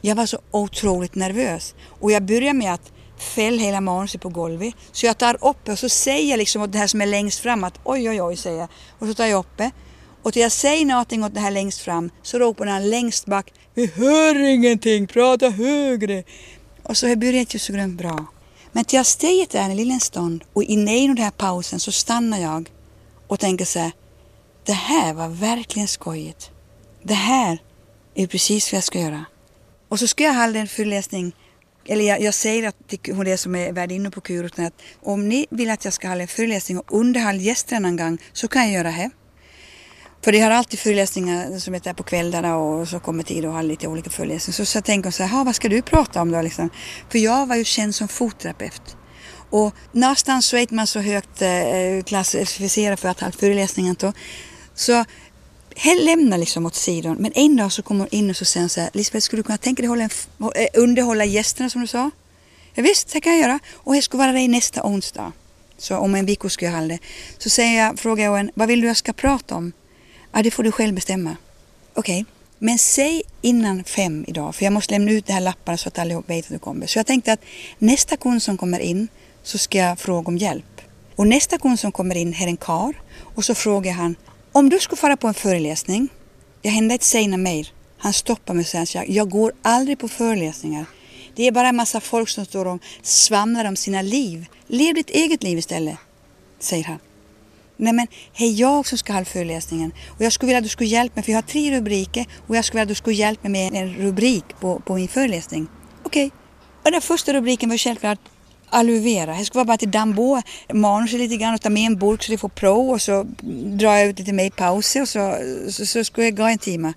Jag 0.00 0.14
var 0.16 0.26
så 0.26 0.38
otroligt 0.50 1.14
nervös 1.14 1.74
och 2.00 2.12
jag 2.12 2.22
började 2.22 2.52
med 2.52 2.74
att 2.74 2.92
fälla 3.18 3.62
hela 3.62 3.80
manuset 3.80 4.20
på 4.20 4.28
golvet. 4.28 4.74
Så 4.92 5.06
jag 5.06 5.18
tar 5.18 5.44
upp 5.44 5.68
och 5.68 5.78
så 5.78 5.88
säger 5.88 6.30
jag 6.30 6.38
liksom 6.38 6.62
åt 6.62 6.72
det 6.72 6.78
här 6.78 6.86
som 6.86 7.00
är 7.00 7.06
längst 7.06 7.40
fram 7.40 7.64
att 7.64 7.80
oj, 7.84 8.10
oj, 8.10 8.22
oj, 8.22 8.36
säger 8.36 8.58
jag. 8.58 8.68
Och 8.98 9.06
så 9.06 9.14
tar 9.14 9.26
jag 9.26 9.38
upp 9.38 9.56
det. 9.56 9.70
Och 10.28 10.32
till 10.32 10.42
jag 10.42 10.52
säger 10.52 10.84
någonting 10.86 11.24
åt 11.24 11.34
det 11.34 11.40
här 11.40 11.50
längst 11.50 11.80
fram 11.80 12.10
så 12.22 12.38
ropar 12.38 12.66
han 12.66 12.90
längst 12.90 13.26
bak 13.26 13.52
Vi 13.74 13.86
hör 13.86 14.38
ingenting, 14.38 15.06
prata 15.06 15.50
högre. 15.50 16.24
Och 16.82 16.96
så 16.96 17.16
blir 17.16 17.32
det 17.32 17.38
inte 17.38 17.58
så 17.58 17.72
grönt 17.72 17.98
bra. 17.98 18.26
Men 18.72 18.84
till 18.84 18.96
jag 18.96 19.06
säger 19.06 19.46
där 19.50 19.60
en 19.60 19.76
liten 19.76 20.00
stund 20.00 20.44
och 20.52 20.62
inne 20.62 21.04
i 21.04 21.06
den 21.06 21.16
här 21.16 21.30
pausen 21.30 21.80
så 21.80 21.92
stannar 21.92 22.38
jag 22.38 22.70
och 23.28 23.40
tänker 23.40 23.64
så 23.64 23.78
här. 23.78 23.92
Det 24.64 24.72
här 24.72 25.14
var 25.14 25.28
verkligen 25.28 25.88
skojigt. 25.88 26.50
Det 27.02 27.14
här 27.14 27.58
är 28.14 28.26
precis 28.26 28.72
vad 28.72 28.76
jag 28.76 28.84
ska 28.84 29.00
göra. 29.00 29.24
Och 29.88 29.98
så 29.98 30.06
ska 30.06 30.24
jag 30.24 30.34
hålla 30.34 30.58
en 30.58 30.68
föreläsning 30.68 31.32
eller 31.86 32.04
jag, 32.04 32.20
jag 32.20 32.34
säger 32.34 32.68
att 32.68 32.88
till 32.88 33.14
hon 33.14 33.24
det 33.24 33.36
som 33.36 33.54
är 33.54 33.72
värdinna 33.72 34.10
på 34.10 34.20
Kuroten 34.20 34.66
att 34.66 34.82
om 35.02 35.28
ni 35.28 35.46
vill 35.50 35.70
att 35.70 35.84
jag 35.84 35.94
ska 35.94 36.08
hålla 36.08 36.22
en 36.22 36.28
föreläsning 36.28 36.78
och 36.78 36.92
underhålla 36.92 37.38
gästerna 37.38 37.88
en 37.88 37.96
gång 37.96 38.18
så 38.32 38.48
kan 38.48 38.62
jag 38.62 38.72
göra 38.72 38.90
det. 38.96 39.10
För 40.22 40.32
de 40.32 40.40
har 40.40 40.50
alltid 40.50 40.78
föreläsningar 40.78 41.58
som 41.58 41.74
heter 41.74 41.92
på 41.92 42.02
kvällarna 42.02 42.56
och 42.56 42.88
så 42.88 43.00
kommer 43.00 43.22
tid 43.22 43.44
och 43.44 43.52
har 43.52 43.62
lite 43.62 43.88
olika 43.88 44.10
föreläsningar. 44.10 44.54
Så, 44.54 44.64
så 44.64 44.80
tänker 44.80 45.06
hon 45.06 45.12
så 45.12 45.22
här, 45.22 45.44
vad 45.44 45.54
ska 45.54 45.68
du 45.68 45.82
prata 45.82 46.22
om 46.22 46.30
då 46.30 46.42
liksom? 46.42 46.70
För 47.08 47.18
jag 47.18 47.46
var 47.46 47.56
ju 47.56 47.64
känd 47.64 47.94
som 47.94 48.08
fotterapeut. 48.08 48.96
Och 49.50 49.74
någonstans 49.92 50.46
så 50.46 50.56
är 50.56 50.66
man 50.70 50.86
så 50.86 51.00
högt 51.00 51.42
eh, 51.42 51.50
eh 51.50 52.02
klassificerad 52.02 52.98
för 52.98 53.08
att 53.08 53.20
ha 53.20 53.32
föreläsningar. 53.32 53.96
Då. 53.98 54.12
Så 54.74 55.04
jag 55.84 56.04
lämnar 56.04 56.38
liksom 56.38 56.66
åt 56.66 56.74
sidan. 56.74 57.16
Men 57.20 57.32
en 57.34 57.56
dag 57.56 57.72
så 57.72 57.82
kommer 57.82 58.00
hon 58.00 58.08
in 58.10 58.30
och 58.30 58.36
så 58.36 58.44
säger 58.44 58.62
hon 58.62 58.68
så 58.68 58.80
här, 58.80 58.90
Lisbeth 58.92 59.24
skulle 59.24 59.42
du 59.42 59.46
kunna 59.46 59.58
tänka 59.58 59.82
dig 59.82 59.88
hålla 59.88 60.04
en, 60.04 60.10
eh, 60.40 60.66
underhålla 60.74 61.24
gästerna 61.24 61.70
som 61.70 61.80
du 61.80 61.86
sa? 61.86 62.10
Ja, 62.74 62.82
visst, 62.82 63.12
det 63.12 63.20
kan 63.20 63.32
jag 63.32 63.40
göra. 63.40 63.58
Och 63.72 63.96
jag 63.96 64.04
ska 64.04 64.18
vara 64.18 64.32
där 64.32 64.48
nästa 64.48 64.82
onsdag. 64.86 65.32
Så 65.78 65.96
om 65.96 66.14
en 66.14 66.26
vecka 66.26 66.48
ska 66.48 66.64
jag 66.64 66.72
ha 66.72 66.80
det. 66.80 66.98
Så 67.38 67.50
säger 67.50 67.84
jag, 67.84 67.98
frågar 67.98 68.24
jag 68.24 68.36
henne, 68.36 68.52
vad 68.54 68.68
vill 68.68 68.80
du 68.80 68.86
jag 68.86 68.96
ska 68.96 69.12
prata 69.12 69.54
om? 69.54 69.72
Ja, 70.32 70.42
det 70.42 70.50
får 70.50 70.62
du 70.62 70.72
själv 70.72 70.94
bestämma. 70.94 71.36
Okej, 71.94 72.20
okay. 72.20 72.32
men 72.58 72.78
säg 72.78 73.22
innan 73.42 73.84
fem 73.84 74.24
idag, 74.28 74.54
för 74.54 74.64
jag 74.64 74.72
måste 74.72 74.94
lämna 74.94 75.12
ut 75.12 75.26
de 75.26 75.32
här 75.32 75.40
lapparna 75.40 75.78
så 75.78 75.88
att 75.88 75.98
allihop 75.98 76.30
vet 76.30 76.44
att 76.44 76.52
du 76.52 76.58
kommer. 76.58 76.86
Så 76.86 76.98
jag 76.98 77.06
tänkte 77.06 77.32
att 77.32 77.40
nästa 77.78 78.16
kund 78.16 78.42
som 78.42 78.56
kommer 78.58 78.80
in 78.80 79.08
så 79.42 79.58
ska 79.58 79.78
jag 79.78 79.98
fråga 79.98 80.28
om 80.28 80.38
hjälp. 80.38 80.80
Och 81.16 81.26
nästa 81.26 81.58
kund 81.58 81.80
som 81.80 81.92
kommer 81.92 82.14
in 82.14 82.34
är 82.34 82.46
en 82.46 82.56
kar 82.56 82.94
och 83.34 83.44
så 83.44 83.54
frågar 83.54 83.92
han, 83.92 84.16
om 84.52 84.68
du 84.68 84.78
skulle 84.78 84.96
fara 84.96 85.16
på 85.16 85.28
en 85.28 85.34
föreläsning, 85.34 86.08
jag 86.62 86.70
hände 86.70 86.94
inte 86.94 87.04
säga 87.04 87.36
mer. 87.36 87.72
Han 87.98 88.12
stoppar 88.12 88.54
mig 88.54 88.60
och 88.60 88.66
säger 88.66 89.02
att 89.02 89.08
jag 89.08 89.30
går 89.30 89.52
aldrig 89.62 89.98
på 89.98 90.08
föreläsningar. 90.08 90.86
Det 91.34 91.46
är 91.46 91.52
bara 91.52 91.68
en 91.68 91.76
massa 91.76 92.00
folk 92.00 92.28
som 92.28 92.44
står 92.44 92.66
och 92.66 92.82
svamlar 93.02 93.64
om 93.64 93.76
sina 93.76 94.02
liv. 94.02 94.46
Lev 94.66 94.94
ditt 94.94 95.10
eget 95.10 95.42
liv 95.42 95.58
istället, 95.58 95.96
säger 96.58 96.84
han. 96.84 96.98
Nej 97.80 97.92
men, 97.92 98.06
det 98.38 98.44
är 98.44 98.60
jag 98.60 98.86
som 98.86 98.98
ska 98.98 99.12
ha 99.12 99.24
föreläsningen 99.24 99.92
och 100.08 100.22
jag 100.24 100.32
skulle 100.32 100.46
vilja 100.46 100.58
att 100.58 100.64
du 100.64 100.68
skulle 100.68 100.88
hjälpa 100.88 101.14
mig 101.14 101.24
för 101.24 101.32
jag 101.32 101.36
har 101.36 101.42
tre 101.42 101.76
rubriker 101.76 102.26
och 102.46 102.56
jag 102.56 102.64
skulle 102.64 102.80
vilja 102.80 102.82
att 102.82 102.88
du 102.88 102.94
skulle 102.94 103.16
hjälpa 103.16 103.48
mig 103.48 103.70
med 103.70 103.82
en 103.82 103.94
rubrik 103.94 104.44
på, 104.60 104.80
på 104.80 104.94
min 104.94 105.08
föreläsning. 105.08 105.66
Okej. 106.02 106.26
Okay. 106.26 106.38
Och 106.84 106.92
den 106.92 107.00
första 107.00 107.32
rubriken 107.32 107.68
var 107.68 107.76
självklart 107.76 108.18
aloe 108.70 109.00
vera. 109.00 109.36
Jag 109.36 109.54
vara 109.54 109.64
bara 109.64 109.76
till 109.76 109.90
Dambo, 109.90 110.42
manuset 110.72 111.20
lite 111.20 111.36
grann 111.36 111.54
och 111.54 111.60
ta 111.60 111.70
med 111.70 111.86
en 111.86 111.98
burk 111.98 112.22
så 112.22 112.32
de 112.32 112.38
får 112.38 112.48
prov 112.48 112.90
och 112.90 113.02
så 113.02 113.26
drar 113.78 113.96
jag 113.96 114.08
ut 114.08 114.18
lite 114.18 114.32
mer 114.32 114.44
i 114.44 114.50
pauser 114.50 115.02
och 115.02 115.08
så, 115.08 115.34
så, 115.70 115.86
så 115.86 116.04
ska 116.04 116.24
jag 116.24 116.36
gå 116.36 116.42
en 116.42 116.58
timme. 116.58 116.92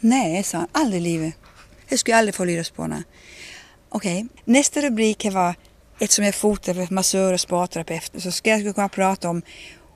Nej, 0.00 0.42
sa 0.42 0.58
han, 0.58 0.68
aldrig 0.72 1.02
i 1.02 1.04
livet. 1.04 1.34
Jag 1.88 1.98
skulle 1.98 2.16
aldrig 2.16 2.34
få 2.34 2.44
lyras 2.44 2.70
på 2.70 2.82
henne. 2.82 3.02
Okej, 3.88 4.24
okay. 4.24 4.28
nästa 4.44 4.80
rubrik 4.80 5.26
var 5.32 5.54
eftersom 5.98 6.24
jag 6.24 6.34
fotar 6.34 6.74
för 6.74 6.94
massör 6.94 7.32
och 7.32 7.40
spaterapeut 7.40 8.12
så 8.18 8.32
ska 8.32 8.50
jag 8.50 8.74
kunna 8.74 8.88
prata 8.88 9.28
om 9.28 9.42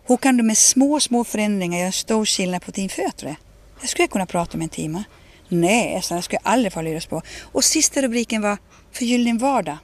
hur 0.06 0.16
kan 0.16 0.36
du 0.36 0.42
med 0.42 0.58
små, 0.58 1.00
små 1.00 1.24
förändringar 1.24 1.78
göra 1.78 1.92
stor 1.92 2.24
skillnad 2.24 2.62
på 2.62 2.70
din 2.70 2.88
fötter? 2.88 3.36
Det 3.80 3.86
skulle 3.86 4.02
jag 4.02 4.10
kunna 4.10 4.26
prata 4.26 4.56
om 4.56 4.62
en 4.62 4.68
timme. 4.68 5.04
Nej, 5.48 6.02
så 6.02 6.14
jag 6.14 6.24
skulle 6.24 6.40
aldrig 6.42 6.72
få 6.72 6.82
lyras 6.82 7.06
på. 7.06 7.22
Och 7.42 7.64
sista 7.64 8.02
rubriken 8.02 8.42
var 8.42 8.58
Förgyll 8.92 9.24
din 9.24 9.38
vardag. 9.38 9.78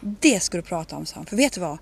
Det 0.00 0.40
ska 0.40 0.56
du 0.56 0.62
prata 0.62 0.96
om, 0.96 1.06
sa 1.06 1.16
han. 1.16 1.26
För 1.26 1.36
vet 1.36 1.52
du 1.52 1.60
vad? 1.60 1.78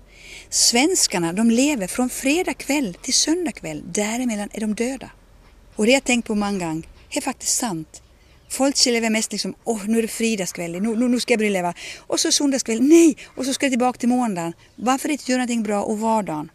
Svenskarna, 0.49 1.33
de 1.33 1.51
lever 1.51 1.87
från 1.87 2.09
fredag 2.09 2.53
kväll 2.53 2.93
till 3.01 3.13
söndag 3.13 3.51
kväll. 3.51 3.83
Däremellan 3.85 4.49
är 4.53 4.61
de 4.61 4.75
döda. 4.75 5.09
Och 5.75 5.85
det 5.85 5.91
jag 5.91 6.03
tänkt 6.03 6.27
på 6.27 6.35
många 6.35 6.59
gånger 6.59 6.83
är 7.09 7.21
faktiskt 7.21 7.57
sant. 7.57 8.01
Folk 8.49 8.85
lever 8.85 9.09
mest 9.09 9.31
liksom, 9.31 9.55
åh 9.63 9.77
oh, 9.77 9.85
nu 9.87 9.97
är 9.97 10.01
det 10.01 10.07
fridagskväll, 10.07 10.71
nu, 10.71 10.95
nu, 10.95 11.07
nu 11.07 11.19
ska 11.19 11.33
jag 11.33 11.39
börja 11.39 11.51
leva. 11.51 11.73
Och 11.97 12.19
så 12.19 12.31
söndagskväll, 12.31 12.81
nej! 12.81 13.17
Och 13.35 13.45
så 13.45 13.53
ska 13.53 13.65
jag 13.65 13.71
tillbaka 13.71 13.99
till 13.99 14.09
måndagen. 14.09 14.53
Varför 14.75 15.09
inte 15.09 15.31
göra 15.31 15.39
någonting 15.39 15.63
bra 15.63 15.83
och 15.83 15.99
vardagen? 15.99 16.51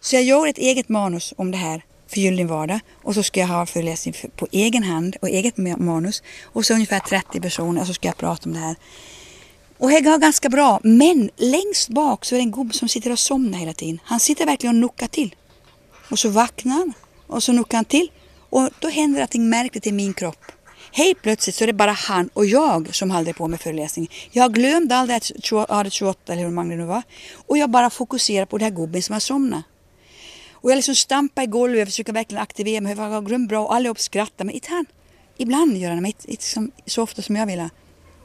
Så 0.00 0.16
jag 0.16 0.22
gör 0.22 0.46
ett 0.46 0.58
eget 0.58 0.88
manus 0.88 1.34
om 1.36 1.50
det 1.50 1.56
här 1.56 1.82
för 2.06 2.20
Gyllene 2.20 2.48
vardag 2.48 2.80
och 3.02 3.14
så 3.14 3.22
ska 3.22 3.40
jag 3.40 3.46
ha 3.46 3.66
föreläsning 3.66 4.14
på 4.36 4.46
egen 4.50 4.82
hand 4.82 5.16
och 5.20 5.28
eget 5.28 5.56
manus 5.56 6.22
och 6.44 6.66
så 6.66 6.74
ungefär 6.74 7.00
30 7.00 7.40
personer 7.40 7.80
och 7.80 7.86
så 7.86 7.94
ska 7.94 8.08
jag 8.08 8.16
prata 8.16 8.48
om 8.48 8.52
det 8.52 8.60
här. 8.60 8.76
Och 9.78 9.90
det 9.90 10.00
går 10.00 10.18
ganska 10.18 10.48
bra 10.48 10.80
men 10.82 11.30
längst 11.36 11.88
bak 11.88 12.24
så 12.24 12.34
är 12.34 12.38
det 12.38 12.42
en 12.42 12.50
gubbe 12.50 12.74
som 12.74 12.88
sitter 12.88 13.12
och 13.12 13.18
somnar 13.18 13.58
hela 13.58 13.72
tiden. 13.72 14.00
Han 14.04 14.20
sitter 14.20 14.46
verkligen 14.46 14.76
och 14.76 14.80
nuckar 14.80 15.06
till. 15.06 15.34
Och 16.10 16.18
så 16.18 16.28
vaknar 16.28 16.72
han 16.72 16.92
och 17.26 17.42
så 17.42 17.52
nuckar 17.52 17.78
han 17.78 17.84
till 17.84 18.10
och 18.50 18.68
då 18.78 18.88
händer 18.88 19.20
någonting 19.20 19.48
märkligt 19.48 19.86
i 19.86 19.92
min 19.92 20.14
kropp. 20.14 20.52
Helt 20.92 21.22
plötsligt 21.22 21.56
så 21.56 21.64
är 21.64 21.66
det 21.66 21.72
bara 21.72 21.92
han 21.92 22.30
och 22.32 22.46
jag 22.46 22.94
som 22.94 23.10
håller 23.10 23.32
på 23.32 23.48
med 23.48 23.60
föreläsningen. 23.60 24.12
Jag 24.30 24.54
glömde 24.54 24.96
allt 24.96 25.10
det 25.10 25.92
28 25.92 26.32
eller 26.32 26.42
hur 26.42 26.50
många 26.50 26.70
det 26.70 26.76
nu 26.76 26.84
var. 26.84 27.02
Och 27.46 27.58
jag 27.58 27.70
bara 27.70 27.90
fokuserar 27.90 28.46
på 28.46 28.58
den 28.58 28.64
här 28.64 28.76
gubben 28.76 29.02
som 29.02 29.12
har 29.12 29.20
somnat. 29.20 29.64
Och 30.60 30.70
jag 30.70 30.76
liksom 30.76 30.94
stampar 30.94 31.42
i 31.42 31.46
golvet 31.46 31.82
och 31.82 31.88
försöker 31.88 32.12
verkligen 32.12 32.42
aktivera 32.42 32.80
mig. 32.80 32.96
Jag 32.96 33.10
har 33.10 33.22
glömt 33.22 33.48
bra 33.48 33.64
och 33.64 33.74
allihop 33.74 34.00
skrattar. 34.00 34.44
Men 34.44 34.54
inte 34.54 34.70
han. 34.70 34.86
Ibland 35.36 35.76
gör 35.76 35.90
han 35.90 36.02
det, 36.02 36.24
inte 36.24 36.44
så 36.86 37.02
ofta 37.02 37.22
som 37.22 37.36
jag 37.36 37.46
vill. 37.46 37.68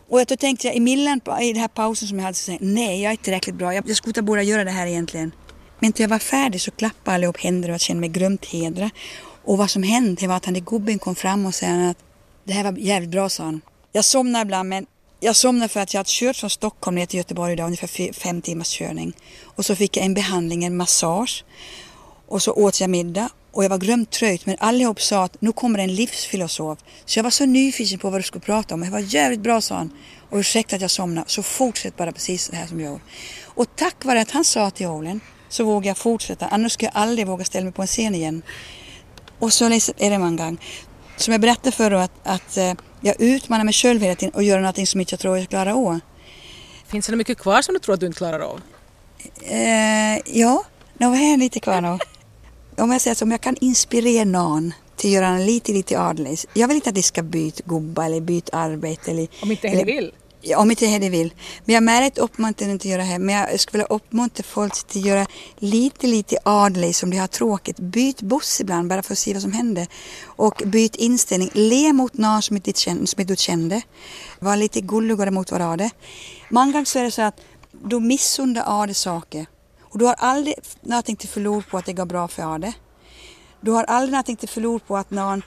Och 0.09 0.25
då 0.25 0.35
tänkte 0.35 0.67
jag 0.67 0.75
i 0.75 0.79
millen, 0.79 1.21
i 1.41 1.53
den 1.53 1.61
här 1.61 1.67
pausen 1.67 2.07
som 2.07 2.17
jag 2.17 2.25
hade 2.25 2.35
så 2.35 2.45
tänkte 2.45 2.65
nej 2.65 3.01
jag 3.01 3.09
är 3.09 3.11
inte 3.11 3.23
tillräckligt 3.23 3.55
bra. 3.55 3.73
Jag, 3.73 3.89
jag 3.89 3.97
skulle 3.97 4.09
inte 4.09 4.21
borde 4.21 4.43
göra 4.43 4.63
det 4.63 4.71
här 4.71 4.87
egentligen. 4.87 5.31
Men 5.79 5.93
när 5.95 6.03
jag 6.03 6.09
var 6.09 6.19
färdig 6.19 6.61
så 6.61 6.71
klappade 6.71 7.15
allihop 7.15 7.37
händer 7.37 7.69
och 7.69 7.73
jag 7.73 7.81
kände 7.81 8.01
mig 8.01 8.09
grymt 8.09 8.45
hedrad. 8.45 8.89
Och 9.43 9.57
vad 9.57 9.69
som 9.69 9.83
hände 9.83 10.27
var 10.27 10.35
att 10.35 10.45
han 10.45 10.53
gubben 10.53 10.99
kom 10.99 11.15
fram 11.15 11.45
och 11.45 11.55
sa 11.55 11.67
att 11.67 11.97
det 12.43 12.53
här 12.53 12.63
var 12.63 12.77
jävligt 12.77 13.09
bra 13.09 13.29
sa 13.29 13.43
han. 13.43 13.61
Jag 13.91 14.05
somnar 14.05 14.41
ibland 14.41 14.69
men 14.69 14.85
jag 15.19 15.35
somnade 15.35 15.69
för 15.69 15.79
att 15.79 15.93
jag 15.93 15.99
hade 15.99 16.09
kört 16.09 16.35
från 16.35 16.49
Stockholm 16.49 16.95
ner 16.95 17.05
till 17.05 17.17
Göteborg 17.17 17.53
idag, 17.53 17.65
ungefär 17.65 18.13
fem 18.13 18.41
timmars 18.41 18.77
körning. 18.77 19.13
Och 19.43 19.65
så 19.65 19.75
fick 19.75 19.97
jag 19.97 20.05
en 20.05 20.13
behandling, 20.13 20.63
en 20.63 20.77
massage. 20.77 21.43
Och 22.27 22.41
så 22.41 22.53
åt 22.53 22.81
jag 22.81 22.89
middag 22.89 23.29
och 23.51 23.63
jag 23.63 23.69
var 23.69 23.77
grömt 23.77 24.11
trött 24.11 24.45
men 24.45 24.55
allihop 24.59 25.01
sa 25.01 25.23
att 25.23 25.41
nu 25.41 25.51
kommer 25.51 25.79
en 25.79 25.95
livsfilosof. 25.95 26.79
Så 27.05 27.19
jag 27.19 27.23
var 27.23 27.31
så 27.31 27.45
nyfiken 27.45 27.99
på 27.99 28.09
vad 28.09 28.19
du 28.19 28.23
skulle 28.23 28.41
prata 28.41 28.73
om. 28.73 28.81
Det 28.81 28.89
var 28.89 28.99
jävligt 28.99 29.39
bra 29.39 29.61
sa 29.61 29.75
han. 29.75 29.91
Och 30.29 30.37
ursäkta 30.37 30.75
att 30.75 30.81
jag 30.81 30.91
somnade, 30.91 31.29
så 31.29 31.43
fortsätt 31.43 31.97
bara 31.97 32.11
precis 32.11 32.49
det 32.49 32.55
här 32.57 32.67
som 32.67 32.79
jag 32.79 32.89
gjorde. 32.91 33.03
Och 33.43 33.75
tack 33.75 34.05
vare 34.05 34.21
att 34.21 34.31
han 34.31 34.45
sa 34.45 34.69
till 34.69 34.87
Olen 34.87 35.21
så 35.49 35.63
vågade 35.63 35.87
jag 35.87 35.97
fortsätta. 35.97 36.47
Annars 36.47 36.71
skulle 36.71 36.91
jag 36.93 37.01
aldrig 37.01 37.27
våga 37.27 37.45
ställa 37.45 37.63
mig 37.63 37.73
på 37.73 37.81
en 37.81 37.87
scen 37.87 38.15
igen. 38.15 38.41
Och 39.39 39.53
så 39.53 39.65
är 39.65 40.09
det 40.09 40.15
en 40.15 40.35
gång. 40.35 40.57
Som 41.17 41.31
jag 41.31 41.41
berättade 41.41 41.71
förut 41.71 41.99
att, 41.99 42.11
att 42.23 42.57
eh, 42.57 42.73
jag 43.01 43.21
utmanar 43.21 43.63
mig 43.63 43.73
själv 43.73 44.01
hela 44.01 44.15
tiden 44.15 44.35
och 44.35 44.43
gör 44.43 44.59
någonting 44.59 44.87
som 44.87 44.99
inte 44.99 45.13
jag 45.13 45.19
tror 45.19 45.37
jag 45.37 45.49
klarar 45.49 45.71
av. 45.71 45.99
Finns 46.87 47.07
det 47.07 47.15
mycket 47.15 47.37
kvar 47.37 47.61
som 47.61 47.73
du 47.73 47.79
tror 47.79 47.93
att 47.93 47.99
du 47.99 48.05
inte 48.05 48.17
klarar 48.17 48.39
av? 48.39 48.61
Eh, 49.41 50.17
ja, 50.25 50.63
det 50.93 51.05
är 51.05 51.37
lite 51.37 51.59
kvar 51.59 51.81
nu. 51.81 51.97
Om 52.77 52.91
jag 52.91 53.01
säger 53.01 53.15
så, 53.15 53.25
om 53.25 53.31
jag 53.31 53.41
kan 53.41 53.55
inspirera 53.61 54.25
någon 54.25 54.73
till 54.95 55.09
att 55.09 55.13
göra 55.13 55.37
lite, 55.37 55.71
lite 55.71 55.99
annorlunda. 55.99 56.41
Jag 56.53 56.67
vill 56.67 56.75
inte 56.75 56.89
att 56.89 56.95
de 56.95 57.03
ska 57.03 57.23
byta 57.23 57.63
gubbar 57.65 58.05
eller 58.05 58.21
byta 58.21 58.57
arbete. 58.57 59.11
Eller, 59.11 59.27
om 59.41 59.51
inte 59.51 59.67
Hedi 59.67 59.83
vill? 59.83 60.11
Ja, 60.41 60.57
om 60.57 60.71
inte 60.71 60.85
Hedi 60.85 61.09
vill. 61.09 61.33
Men 61.65 61.73
jag 61.73 61.83
märker 61.83 62.21
uppmuntrar 62.21 62.69
inte 62.69 62.87
att 62.87 62.91
göra 62.91 63.03
det. 63.03 63.19
Men 63.19 63.35
jag 63.35 63.59
skulle 63.59 63.83
vilja 63.83 63.95
uppmuntra 63.95 64.43
folk 64.43 64.73
till 64.87 65.01
att 65.01 65.07
göra 65.07 65.25
lite, 65.57 66.07
lite 66.07 66.37
annorlunda 66.43 66.93
som 66.93 67.09
de 67.09 67.17
har 67.17 67.27
tråkigt. 67.27 67.79
Byt 67.79 68.21
buss 68.21 68.61
ibland 68.61 68.89
bara 68.89 69.03
för 69.03 69.13
att 69.13 69.19
se 69.19 69.33
vad 69.33 69.41
som 69.41 69.51
händer. 69.51 69.87
Och 70.25 70.61
byt 70.65 70.95
inställning. 70.95 71.49
Le 71.53 71.93
mot 71.93 72.13
någon 72.13 72.41
som 72.41 72.55
inte, 72.55 72.73
som 73.05 73.19
inte 73.21 73.35
kände. 73.35 73.81
Var 74.39 74.55
lite 74.55 74.81
gulligare 74.81 75.31
mot 75.31 75.51
varandra. 75.51 75.89
Många 76.49 76.71
gånger 76.71 76.85
så 76.85 76.99
är 76.99 77.03
det 77.03 77.11
så 77.11 77.21
att 77.21 77.39
du 77.71 77.99
missundar 77.99 78.63
Ade 78.67 78.93
saker. 78.93 79.45
Och 79.95 79.99
du 79.99 80.05
har 80.05 80.15
aldrig 80.17 80.55
någonting 80.81 81.15
till 81.15 81.29
förlora 81.29 81.63
på 81.71 81.77
att 81.77 81.85
det 81.85 81.93
går 81.93 82.05
bra 82.05 82.27
för 82.27 82.55
Ade. 82.55 82.73
Du 83.61 83.71
har 83.71 83.83
aldrig 83.83 84.11
någonting 84.11 84.35
till 84.35 84.49
förlora 84.49 84.79
på 84.79 84.97
att 84.97 85.11
någon 85.11 85.41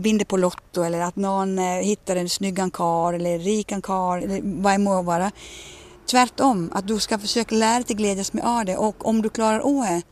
binder 0.00 0.24
på 0.24 0.36
Lotto 0.36 0.82
eller 0.82 1.00
att 1.00 1.16
någon 1.16 1.58
eh, 1.58 1.64
hittar 1.64 2.16
en 2.16 2.28
snygg 2.28 2.72
kar 2.72 3.12
eller 3.12 3.38
rikan 3.38 3.82
kar 3.82 4.18
eller 4.18 4.40
vad 4.62 4.72
det 4.72 4.78
må 4.78 5.02
vara. 5.02 5.30
Tvärtom, 6.10 6.70
att 6.74 6.88
du 6.88 7.00
ska 7.00 7.18
försöka 7.18 7.54
lära 7.54 7.82
dig 7.82 7.96
glädjas 7.96 8.32
med 8.32 8.66
det 8.66 8.76
och 8.76 9.06
om 9.06 9.22
du 9.22 9.28
klarar 9.28 9.58
av 9.58 9.84
det 9.84 10.02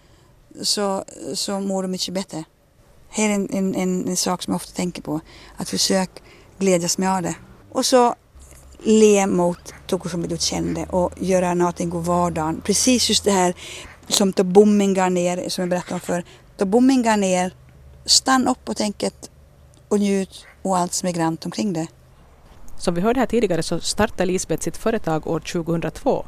så, 0.65 1.05
så 1.35 1.61
mår 1.61 1.83
du 1.83 1.89
mycket 1.89 2.15
bättre. 2.15 2.45
Här 3.09 3.29
är 3.29 3.35
en, 3.35 3.49
en, 3.51 3.75
en, 3.75 4.09
en 4.09 4.17
sak 4.17 4.43
som 4.43 4.53
jag 4.53 4.57
ofta 4.57 4.73
tänker 4.73 5.03
på. 5.03 5.21
Att 5.57 5.69
försöka 5.69 6.23
glädjas 6.59 6.99
med 6.99 7.23
det. 7.23 7.35
Och 7.73 7.87
så 7.87 8.15
le 8.85 9.27
mot 9.27 9.75
tog 9.87 10.11
som 10.11 10.29
du 10.29 10.37
kände 10.39 10.85
och 10.85 11.13
göra 11.17 11.55
någonting 11.55 11.91
god 11.91 12.05
vardagen. 12.05 12.61
Precis 12.65 13.09
just 13.09 13.25
det 13.25 13.31
här 13.31 13.55
som 14.09 14.31
då 14.31 14.45
bommen 14.45 14.95
går 14.95 15.11
ner, 15.11 15.49
som 15.49 15.63
jag 15.63 15.69
berättade 15.69 15.95
om 15.95 16.01
för. 16.01 16.25
Då 16.57 16.65
bommen 16.65 17.03
går 17.03 17.17
ner, 17.17 17.55
stanna 18.05 18.51
upp 18.51 18.69
och 18.69 18.77
tänk 18.77 19.05
och 19.89 20.01
njut 20.01 20.47
och 20.63 20.79
allt 20.79 20.93
som 20.93 21.09
är 21.09 21.13
grant 21.13 21.45
omkring 21.45 21.73
det. 21.73 21.87
Som 22.79 22.95
vi 22.95 23.01
hörde 23.01 23.21
här 23.21 23.27
tidigare 23.27 23.63
så 23.63 23.81
startade 23.81 24.27
Lisbeth 24.27 24.63
sitt 24.63 24.77
företag 24.77 25.27
år 25.27 25.41
2002. 25.41 26.27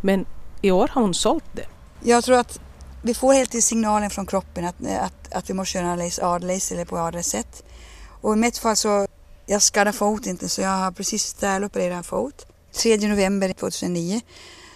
Men 0.00 0.26
i 0.62 0.70
år 0.70 0.88
har 0.92 1.02
hon 1.02 1.14
sålt 1.14 1.44
det. 1.52 1.66
Jag 2.02 2.24
tror 2.24 2.38
att 2.38 2.60
vi 3.02 3.14
får 3.14 3.32
helt 3.32 3.54
i 3.54 3.62
signalen 3.62 4.10
från 4.10 4.26
kroppen 4.26 4.64
att, 4.64 4.74
att, 5.00 5.32
att 5.32 5.50
vi 5.50 5.54
måste 5.54 5.78
göra 5.78 5.92
en 5.92 6.10
adlis 6.22 6.72
eller 6.72 6.84
på 6.84 6.98
adres 6.98 7.26
sätt. 7.26 7.64
Och 8.20 8.32
i 8.32 8.36
mitt 8.36 8.58
fall 8.58 8.76
så 8.76 9.06
jag 9.46 9.62
skadade 9.62 9.96
foten 9.96 10.48
så 10.48 10.60
jag 10.60 10.68
har 10.68 10.90
precis 10.90 11.22
stälopererat 11.22 11.96
en 11.96 12.04
fot. 12.04 12.46
3 12.72 12.96
november 12.96 13.52
2009 13.52 14.20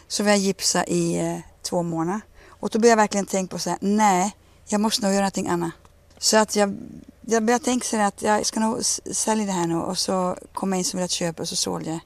så 0.09 0.23
var 0.23 0.31
jag 0.31 0.39
gipsa 0.39 0.85
i 0.85 1.19
eh, 1.19 1.39
två 1.63 1.83
månader. 1.83 2.21
Och 2.49 2.69
då 2.73 2.79
började 2.79 2.93
jag 2.93 2.97
verkligen 2.97 3.27
tänka 3.27 3.53
på 3.53 3.59
så 3.59 3.71
här, 3.71 3.79
nej, 3.81 4.37
jag 4.69 4.81
måste 4.81 5.03
nog 5.03 5.13
göra 5.13 5.23
någonting 5.23 5.49
annat. 5.49 5.73
Så 6.19 6.37
att 6.37 6.57
jag, 6.57 6.77
jag 7.21 7.43
började 7.45 7.65
tänka 7.65 7.85
så 7.85 7.97
att 7.97 8.23
jag 8.23 8.47
ska 8.47 8.61
nog 8.61 8.85
sälja 9.13 9.47
det 9.47 9.53
här 9.53 9.67
nu 9.67 9.77
och 9.77 9.99
så 9.99 10.37
kom 10.53 10.73
jag 10.73 10.79
in 10.79 10.85
som 10.85 10.99
ville 10.99 11.09
köpa 11.09 11.43
och 11.43 11.49
så 11.49 11.57
sålde 11.57 11.91
jag. 11.91 12.01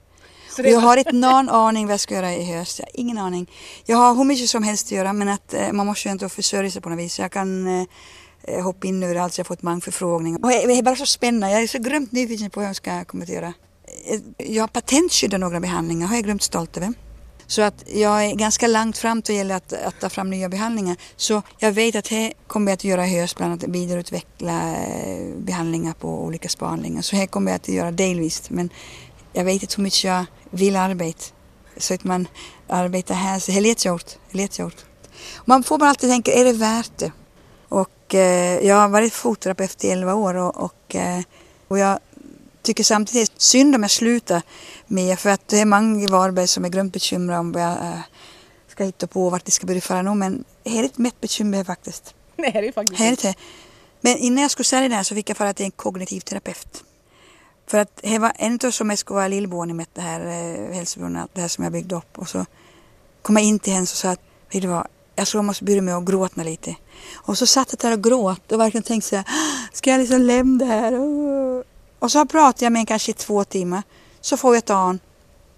Och 0.58 0.70
jag 0.70 0.80
har 0.80 0.96
inte 0.96 1.12
någon 1.12 1.48
aning 1.48 1.86
vad 1.86 1.92
jag 1.92 2.00
ska 2.00 2.14
göra 2.14 2.34
i 2.34 2.44
höst. 2.52 2.78
Jag 2.78 2.86
har 2.86 3.00
ingen 3.00 3.18
aning. 3.18 3.50
Jag 3.84 3.96
har 3.96 4.14
hur 4.14 4.24
mycket 4.24 4.50
som 4.50 4.62
helst 4.62 4.86
att 4.86 4.92
göra 4.92 5.12
men 5.12 5.28
att 5.28 5.54
eh, 5.54 5.72
man 5.72 5.86
måste 5.86 6.08
ju 6.08 6.12
inte 6.12 6.28
försörja 6.28 6.70
sig 6.70 6.82
på 6.82 6.88
något 6.88 6.98
vis. 6.98 7.18
Jag 7.18 7.32
kan 7.32 7.80
eh, 7.80 7.86
hopp 8.48 8.64
hoppa 8.64 8.86
in 8.86 9.02
överallt 9.02 9.34
så 9.34 9.40
jag 9.40 9.44
har 9.44 9.48
fått 9.48 9.62
många 9.62 9.80
förfrågningar. 9.80 10.38
Och 10.42 10.48
det 10.48 10.78
är 10.78 10.82
bara 10.82 10.96
så 10.96 11.06
spännande. 11.06 11.54
Jag 11.54 11.62
är 11.62 11.66
så 11.66 11.78
grymt 11.78 12.12
nyfiken 12.12 12.50
på 12.50 12.60
hur 12.60 12.66
jag 12.66 12.76
ska 12.76 13.04
komma 13.04 13.22
att 13.22 13.28
göra. 13.28 13.52
Eh, 14.06 14.20
jag 14.36 14.62
har 14.62 14.68
patentskyddat 14.68 15.40
några 15.40 15.60
behandlingar, 15.60 16.06
har 16.06 16.14
jag 16.14 16.24
glömt 16.24 16.42
stolt 16.42 16.76
över. 16.76 16.92
Så 17.46 17.62
att 17.62 17.84
jag 17.86 18.24
är 18.24 18.34
ganska 18.34 18.66
långt 18.66 18.98
fram 18.98 19.22
till 19.22 19.34
gäller 19.34 19.54
att, 19.54 19.72
att 19.72 20.00
ta 20.00 20.08
fram 20.08 20.30
nya 20.30 20.48
behandlingar. 20.48 20.96
Så 21.16 21.42
jag 21.58 21.72
vet 21.72 21.96
att 21.96 22.08
här 22.08 22.32
kommer 22.46 22.70
jag 22.70 22.74
att 22.74 22.84
göra 22.84 23.06
i 23.06 23.20
höst, 23.20 23.36
bland 23.36 23.52
annat 23.52 23.64
vidareutveckla 23.68 24.76
eh, 24.76 25.34
behandlingar 25.36 25.92
på 25.92 26.24
olika 26.24 26.48
spaningar. 26.48 27.02
Så 27.02 27.16
här 27.16 27.26
kommer 27.26 27.50
jag 27.50 27.56
att 27.56 27.68
göra 27.68 27.90
delvis. 27.90 28.50
Men 28.50 28.70
jag 29.32 29.44
vet 29.44 29.62
inte 29.62 29.76
hur 29.76 29.82
mycket 29.82 30.04
jag 30.04 30.24
vill 30.50 30.76
arbeta. 30.76 31.24
Så 31.76 31.94
att 31.94 32.04
man 32.04 32.28
arbetar 32.68 33.14
här, 33.14 33.38
så 33.38 33.52
det 33.52 33.58
är. 33.86 34.34
Lätt 34.36 34.58
gjort. 34.58 34.84
Man 35.44 35.62
får 35.62 35.78
bara 35.78 35.90
alltid 35.90 36.10
tänka, 36.10 36.32
är 36.32 36.44
det 36.44 36.52
värt 36.52 36.98
det? 36.98 37.12
Och 38.14 38.20
eh, 38.20 38.66
jag 38.66 38.76
har 38.76 38.88
varit 38.88 39.12
fotterapeut 39.12 39.84
i 39.84 39.90
11 39.90 40.14
år 40.14 40.34
och, 40.34 40.56
och, 40.56 40.94
eh, 40.94 41.20
och 41.68 41.78
jag 41.78 41.98
tycker 42.62 42.84
samtidigt 42.84 43.30
det 43.30 43.36
är 43.36 43.40
synd 43.40 43.74
om 43.74 43.82
jag 43.82 43.90
slutar 43.90 44.42
med 44.86 45.18
för 45.18 45.30
att 45.30 45.48
det 45.48 45.60
är 45.60 45.64
många 45.64 46.02
i 46.02 46.06
Varberg 46.06 46.46
som 46.46 46.64
är 46.64 46.68
grymt 46.68 46.92
bekymrade 46.92 47.40
om 47.40 47.52
vad 47.52 47.62
jag 47.62 47.72
eh, 47.72 48.00
ska 48.68 48.84
hitta 48.84 49.06
på 49.06 49.24
och 49.24 49.32
vart 49.32 49.44
det 49.44 49.50
ska 49.50 49.66
börja 49.66 49.80
fara 49.80 50.02
nu 50.02 50.14
men 50.14 50.44
det 50.62 50.78
är 50.78 50.82
inte 50.82 51.00
mitt 51.00 51.20
bekymmer 51.20 51.64
faktiskt. 51.64 52.14
Nej, 52.36 52.52
det 52.52 52.68
är 52.68 52.72
faktiskt 52.72 53.00
här 53.00 53.12
är 53.12 53.16
det. 53.16 53.34
Men 54.00 54.16
innan 54.16 54.42
jag 54.42 54.50
skulle 54.50 54.64
sälja 54.64 54.88
det 54.88 54.94
här 54.94 55.02
så 55.02 55.14
fick 55.14 55.30
jag 55.30 55.36
fara 55.36 55.54
till 55.54 55.64
en 55.64 55.70
kognitiv 55.70 56.20
terapeut. 56.20 56.84
För 57.66 57.78
att 57.78 58.00
det 58.02 58.18
var 58.18 58.32
en 58.36 58.58
av 58.64 58.70
som 58.70 58.90
jag 58.90 58.98
skulle 58.98 59.16
vara 59.16 59.28
lillboende 59.28 59.74
med 59.74 59.86
det 59.94 60.00
här 60.00 60.20
eh, 60.20 60.74
hälsobrunnet, 60.74 61.30
det 61.34 61.40
här 61.40 61.48
som 61.48 61.64
jag 61.64 61.72
byggde 61.72 61.94
upp 61.94 62.18
och 62.18 62.28
så 62.28 62.46
kom 63.22 63.36
jag 63.36 63.44
in 63.44 63.58
till 63.58 63.72
henne 63.72 63.82
och 63.82 63.88
sa 63.88 64.10
att 64.10 64.20
vet 64.52 64.62
du 64.62 64.68
vad, 64.68 64.86
jag 65.16 65.26
tror 65.26 65.38
jag 65.38 65.44
måste 65.44 65.64
börja 65.64 65.82
med 65.82 65.96
att 65.96 66.04
gråta 66.04 66.42
lite. 66.42 66.76
Och 67.14 67.38
så 67.38 67.46
satt 67.46 67.68
jag 67.72 67.80
där 67.80 67.92
och 67.92 68.04
grät 68.04 68.52
och 68.52 68.60
verkligen 68.60 68.82
tänkte 68.82 69.08
så 69.08 69.16
här, 69.16 69.24
ska 69.72 69.90
jag 69.90 70.00
liksom 70.00 70.22
lämna 70.22 70.64
det 70.64 70.70
här? 70.70 70.94
Och 71.98 72.10
så 72.10 72.26
pratade 72.26 72.64
jag 72.64 72.72
med 72.72 72.80
en 72.80 72.86
kanske 72.86 73.10
i 73.10 73.14
två 73.14 73.44
timmar. 73.44 73.82
Så 74.20 74.36
får 74.36 74.54
jag 74.54 74.58
ett 74.58 74.70
an 74.70 75.00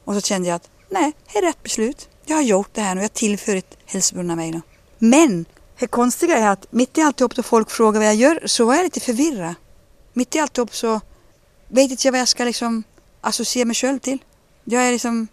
och 0.05 0.15
så 0.15 0.21
kände 0.21 0.49
jag 0.49 0.57
att 0.57 0.71
nej, 0.89 1.13
det 1.33 1.39
är 1.39 1.43
rätt 1.43 1.63
beslut. 1.63 2.09
Jag 2.25 2.37
har 2.37 2.43
gjort 2.43 2.69
det 2.73 2.81
här 2.81 2.95
nu, 2.95 3.01
jag 3.01 3.05
har 3.05 3.15
tillfört 3.15 3.75
hälsobrunna 3.87 4.37
mig 4.37 4.51
nu. 4.51 4.61
Men 4.99 5.45
det 5.79 5.87
konstiga 5.87 6.37
är 6.37 6.49
att 6.49 6.73
mitt 6.73 6.99
i 6.99 7.01
alltihop 7.01 7.35
då 7.35 7.43
folk 7.43 7.71
frågar 7.71 8.01
vad 8.01 8.09
jag 8.09 8.15
gör 8.15 8.43
så 8.47 8.65
var 8.65 8.75
jag 8.75 8.85
lite 8.85 9.01
förvirrad. 9.01 9.55
Mitt 10.13 10.35
i 10.35 10.39
alltihop 10.39 10.75
så 10.75 11.01
vet 11.69 11.91
inte 11.91 12.07
jag 12.07 12.13
vad 12.13 12.21
jag 12.21 12.29
ska 12.29 12.45
liksom 12.45 12.83
associera 13.21 13.65
mig 13.65 13.75
själv 13.75 13.99
till. 13.99 14.19
Jag 14.65 14.89
är 14.89 14.93
liksom 14.93 15.29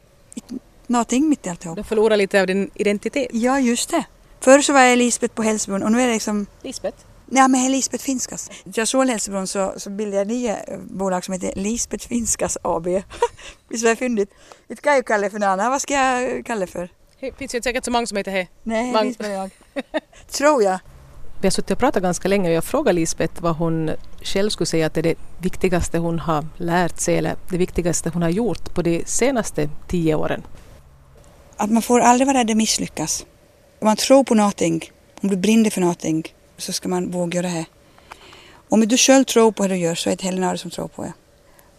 någonting 0.87 1.29
mitt 1.29 1.45
i 1.45 1.49
alltihop. 1.49 1.77
Du 1.77 1.83
förlorar 1.83 2.17
lite 2.17 2.41
av 2.41 2.47
din 2.47 2.71
identitet. 2.73 3.27
Ja, 3.31 3.59
just 3.59 3.89
det. 3.89 4.05
Förr 4.43 4.61
så 4.61 4.73
var 4.73 4.81
jag 4.81 4.97
Lisbeth 4.97 5.33
på 5.33 5.43
Hälsobrunn 5.43 5.83
och 5.83 5.91
nu 5.91 6.01
är 6.01 6.07
det 6.07 6.13
liksom... 6.13 6.45
Lisbeth? 6.61 6.97
Ja, 7.29 7.47
men 7.47 7.71
Lisbeth 7.71 8.03
Finskas. 8.03 8.51
Jag 8.63 8.87
såg 8.87 9.07
Hälsobrunn 9.07 9.47
så, 9.47 9.73
så 9.77 9.89
bildade 9.89 10.17
jag 10.17 10.27
nya 10.27 10.63
eh, 10.63 10.79
bolag 10.79 11.25
som 11.25 11.33
heter 11.33 11.53
Lisbeth 11.55 12.07
Finskas 12.07 12.57
AB. 12.61 12.87
Visst 13.69 13.83
var 13.83 13.89
det 13.89 13.95
fyndigt? 13.95 14.29
Inte 14.67 14.81
kan 14.81 14.91
jag 14.91 14.99
ju 14.99 15.03
kalla 15.03 15.23
det 15.23 15.29
för 15.29 15.39
något 15.39 15.47
annat. 15.47 15.69
Vad 15.69 15.81
ska 15.81 15.93
jag 15.93 16.45
kalla 16.45 16.59
det 16.59 16.67
för? 16.67 16.89
Det 17.19 17.31
finns 17.37 17.55
ju 17.55 17.61
säkert 17.61 17.85
så 17.85 17.91
många 17.91 18.07
som 18.07 18.17
heter 18.17 18.33
det. 18.33 18.47
Nej, 18.63 18.91
Mang... 18.91 19.15
var 19.19 19.27
jag. 19.27 19.49
Tror 20.27 20.63
jag. 20.63 20.79
Vi 21.41 21.47
har 21.47 21.51
suttit 21.51 21.71
och 21.71 21.79
pratat 21.79 22.03
ganska 22.03 22.27
länge 22.27 22.49
och 22.49 22.55
jag 22.55 22.63
frågade 22.63 22.93
Lisbeth 22.93 23.41
vad 23.41 23.55
hon 23.55 23.91
själv 24.21 24.49
skulle 24.49 24.67
säga 24.67 24.85
att 24.85 24.97
är 24.97 25.03
det 25.03 25.15
viktigaste 25.37 25.97
hon 25.97 26.19
har 26.19 26.45
lärt 26.57 26.99
sig 26.99 27.17
eller 27.17 27.35
det 27.49 27.57
viktigaste 27.57 28.09
hon 28.09 28.21
har 28.21 28.29
gjort 28.29 28.73
på 28.73 28.81
de 28.81 29.03
senaste 29.05 29.69
tio 29.87 30.15
åren. 30.15 30.43
Att 31.57 31.71
man 31.71 31.81
får 31.81 31.99
aldrig 31.99 32.27
vara 32.27 32.37
rädd 32.37 32.51
att 32.51 32.57
misslyckas. 32.57 33.25
Om 33.83 33.87
man 33.87 33.97
tror 33.97 34.23
på 34.23 34.35
någonting, 34.35 34.91
om 35.21 35.29
du 35.29 35.37
brinner 35.37 35.69
för 35.69 35.81
någonting, 35.81 36.33
så 36.57 36.73
ska 36.73 36.89
man 36.89 37.11
våga 37.11 37.41
göra 37.41 37.53
det. 37.53 37.65
Om 38.69 38.87
du 38.87 38.97
själv 38.97 39.23
tror 39.23 39.51
på 39.51 39.63
det 39.63 39.73
du 39.73 39.79
gör 39.79 39.95
så 39.95 40.09
är 40.09 40.15
det 40.15 40.23
heller 40.23 40.41
någon 40.41 40.57
som 40.57 40.71
tror 40.71 40.87
på 40.87 41.03
det. 41.03 41.13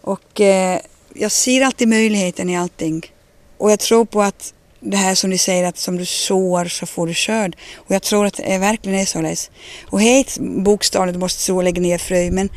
Och 0.01 0.41
eh, 0.41 0.81
jag 1.15 1.33
ser 1.33 1.63
alltid 1.65 1.89
möjligheten 1.89 2.51
i 2.51 2.57
allting. 2.57 3.13
Och 3.59 3.71
jag 3.71 3.81
tror 3.81 4.05
på 4.05 4.23
att 4.23 4.55
det 4.81 4.97
här 4.97 5.15
som 5.15 5.31
de 5.31 5.39
säger 5.39 5.65
att 5.65 5.79
som 5.79 5.97
du 5.97 6.07
sår 6.07 6.65
så 6.65 6.87
får 6.87 7.07
du 7.07 7.15
skörd. 7.15 7.57
Och 7.77 7.95
jag 7.95 8.03
tror 8.03 8.27
att 8.27 8.35
det 8.35 8.59
verkligen 8.59 8.99
är 8.99 9.05
så. 9.05 9.51
Och 9.91 10.01
helt 10.01 10.39
bokstavligt, 10.39 11.19
måste 11.19 11.43
så 11.43 11.63
lägga 11.63 11.81
ner 11.81 11.99
frö. 11.99 12.31
Men 12.31 12.49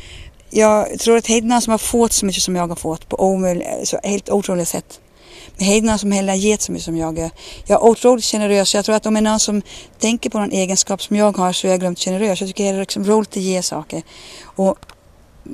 jag 0.50 0.98
tror 0.98 1.16
att 1.16 1.26
Heidna 1.26 1.60
som 1.60 1.70
har 1.70 1.78
fått 1.78 2.12
så 2.12 2.26
mycket 2.26 2.42
som 2.42 2.56
jag 2.56 2.68
har 2.68 2.76
fått 2.76 3.08
på 3.08 3.20
omöjliga, 3.20 3.84
så 3.84 4.00
helt 4.04 4.30
otroliga 4.30 4.66
sätt. 4.66 5.00
Men 5.58 5.66
Heidna 5.66 5.98
som 5.98 6.12
heller 6.12 6.34
gett 6.34 6.62
så 6.62 6.72
mycket 6.72 6.84
som 6.84 6.96
jag 6.96 7.18
är. 7.18 7.30
Jag 7.66 7.82
är 7.82 7.84
otroligt 7.84 8.24
generös. 8.24 8.74
Jag 8.74 8.84
tror 8.84 8.94
att 8.94 9.06
om 9.06 9.14
det 9.14 9.20
är 9.20 9.22
någon 9.22 9.40
som 9.40 9.62
tänker 9.98 10.30
på 10.30 10.38
någon 10.38 10.52
egenskap 10.52 11.02
som 11.02 11.16
jag 11.16 11.36
har 11.36 11.52
så 11.52 11.66
är 11.66 11.70
jag 11.70 11.80
glömt 11.80 11.98
generös. 11.98 12.40
Jag 12.40 12.48
tycker 12.48 12.64
det 12.64 12.70
är 12.70 12.80
liksom 12.80 13.04
roligt 13.04 13.30
att 13.30 13.36
ge 13.36 13.62
saker. 13.62 14.02
Och 14.44 14.78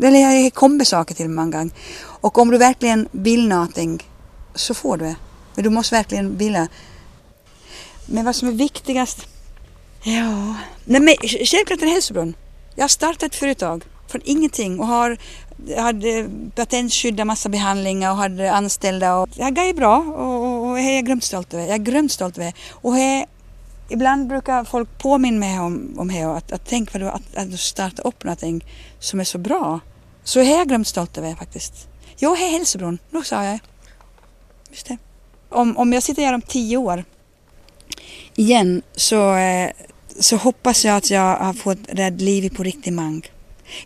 eller 0.03 0.19
jag 0.19 0.55
kommer 0.55 0.85
saker 0.85 1.15
till 1.15 1.29
många 1.29 1.51
gånger. 1.51 1.71
Och 2.01 2.39
om 2.39 2.51
du 2.51 2.59
verkligen 2.59 3.09
vill 3.13 3.49
någonting 3.49 4.03
så 4.55 4.75
får 4.75 4.97
du 4.97 5.05
det. 5.05 5.17
Men 5.55 5.65
du 5.65 5.71
måste 5.71 5.95
verkligen 5.95 6.39
vilja. 6.39 6.69
Men 8.07 8.25
vad 8.25 8.37
som 8.37 8.49
är 8.49 8.53
viktigast? 8.53 9.27
Ja, 10.03 10.55
nej 10.85 11.01
men 11.01 11.15
självklart 11.23 11.83
är 11.83 11.87
det 11.87 11.93
hälsobron. 11.93 12.35
Jag 12.75 12.83
har 12.85 12.89
startat 12.89 13.23
ett 13.23 13.35
företag 13.35 13.85
från 14.09 14.21
ingenting 14.25 14.81
och 14.81 14.87
har 14.87 15.19
hade 15.77 16.31
patentskyddat 16.55 17.27
massa 17.27 17.49
behandlingar 17.49 18.11
och 18.11 18.17
hade 18.17 18.53
anställda. 18.53 19.17
Och 19.17 19.29
jag 19.35 19.59
är 19.59 19.75
bra 19.75 19.99
och, 19.99 20.71
och, 20.71 20.79
jag 20.79 20.87
är 20.87 21.03
grymt 21.03 21.25
stolt 21.25 21.55
över. 21.55 21.65
Jag 21.65 21.75
är 21.75 21.79
grymt 21.79 22.13
stolt 22.13 22.39
över. 22.39 22.53
Och 22.71 22.99
jag, 22.99 23.27
ibland 23.89 24.29
brukar 24.29 24.65
folk 24.65 24.99
påminna 24.99 25.39
mig 25.39 25.61
om, 25.61 25.95
om 25.99 26.09
det 26.09 26.23
att, 26.23 26.53
att 26.53 26.67
tänk 26.67 26.93
vad 26.93 27.03
du, 27.03 27.09
att, 27.09 27.37
att 27.37 27.51
du 27.51 27.57
startar 27.57 28.07
upp 28.07 28.25
någonting 28.25 28.65
som 28.99 29.21
är 29.21 29.25
så 29.25 29.39
bra. 29.39 29.81
Så 30.25 30.41
är 30.41 30.59
jag 30.59 30.69
grymt 30.69 30.89
stolt 30.89 31.19
över 31.19 31.35
faktiskt. 31.35 31.89
Jo, 32.19 32.35
här 32.35 32.47
är 32.47 32.51
hälsobron. 32.51 32.99
Nu 33.11 33.25
sa 33.25 33.45
jag. 33.45 33.59
Just 34.71 34.87
det. 34.87 34.97
Om, 35.49 35.77
om 35.77 35.93
jag 35.93 36.03
sitter 36.03 36.23
här 36.23 36.35
om 36.35 36.43
tio 36.43 36.77
år 36.77 37.05
igen 38.37 38.83
så, 38.97 39.35
eh, 39.35 39.71
så 40.21 40.37
hoppas 40.37 40.85
jag 40.85 40.97
att 40.97 41.11
jag 41.11 41.37
har 41.37 41.53
fått 41.53 41.79
rädd 41.89 42.21
livet 42.21 42.55
på 42.55 42.63
riktigt 42.63 42.93
mang. 42.93 43.27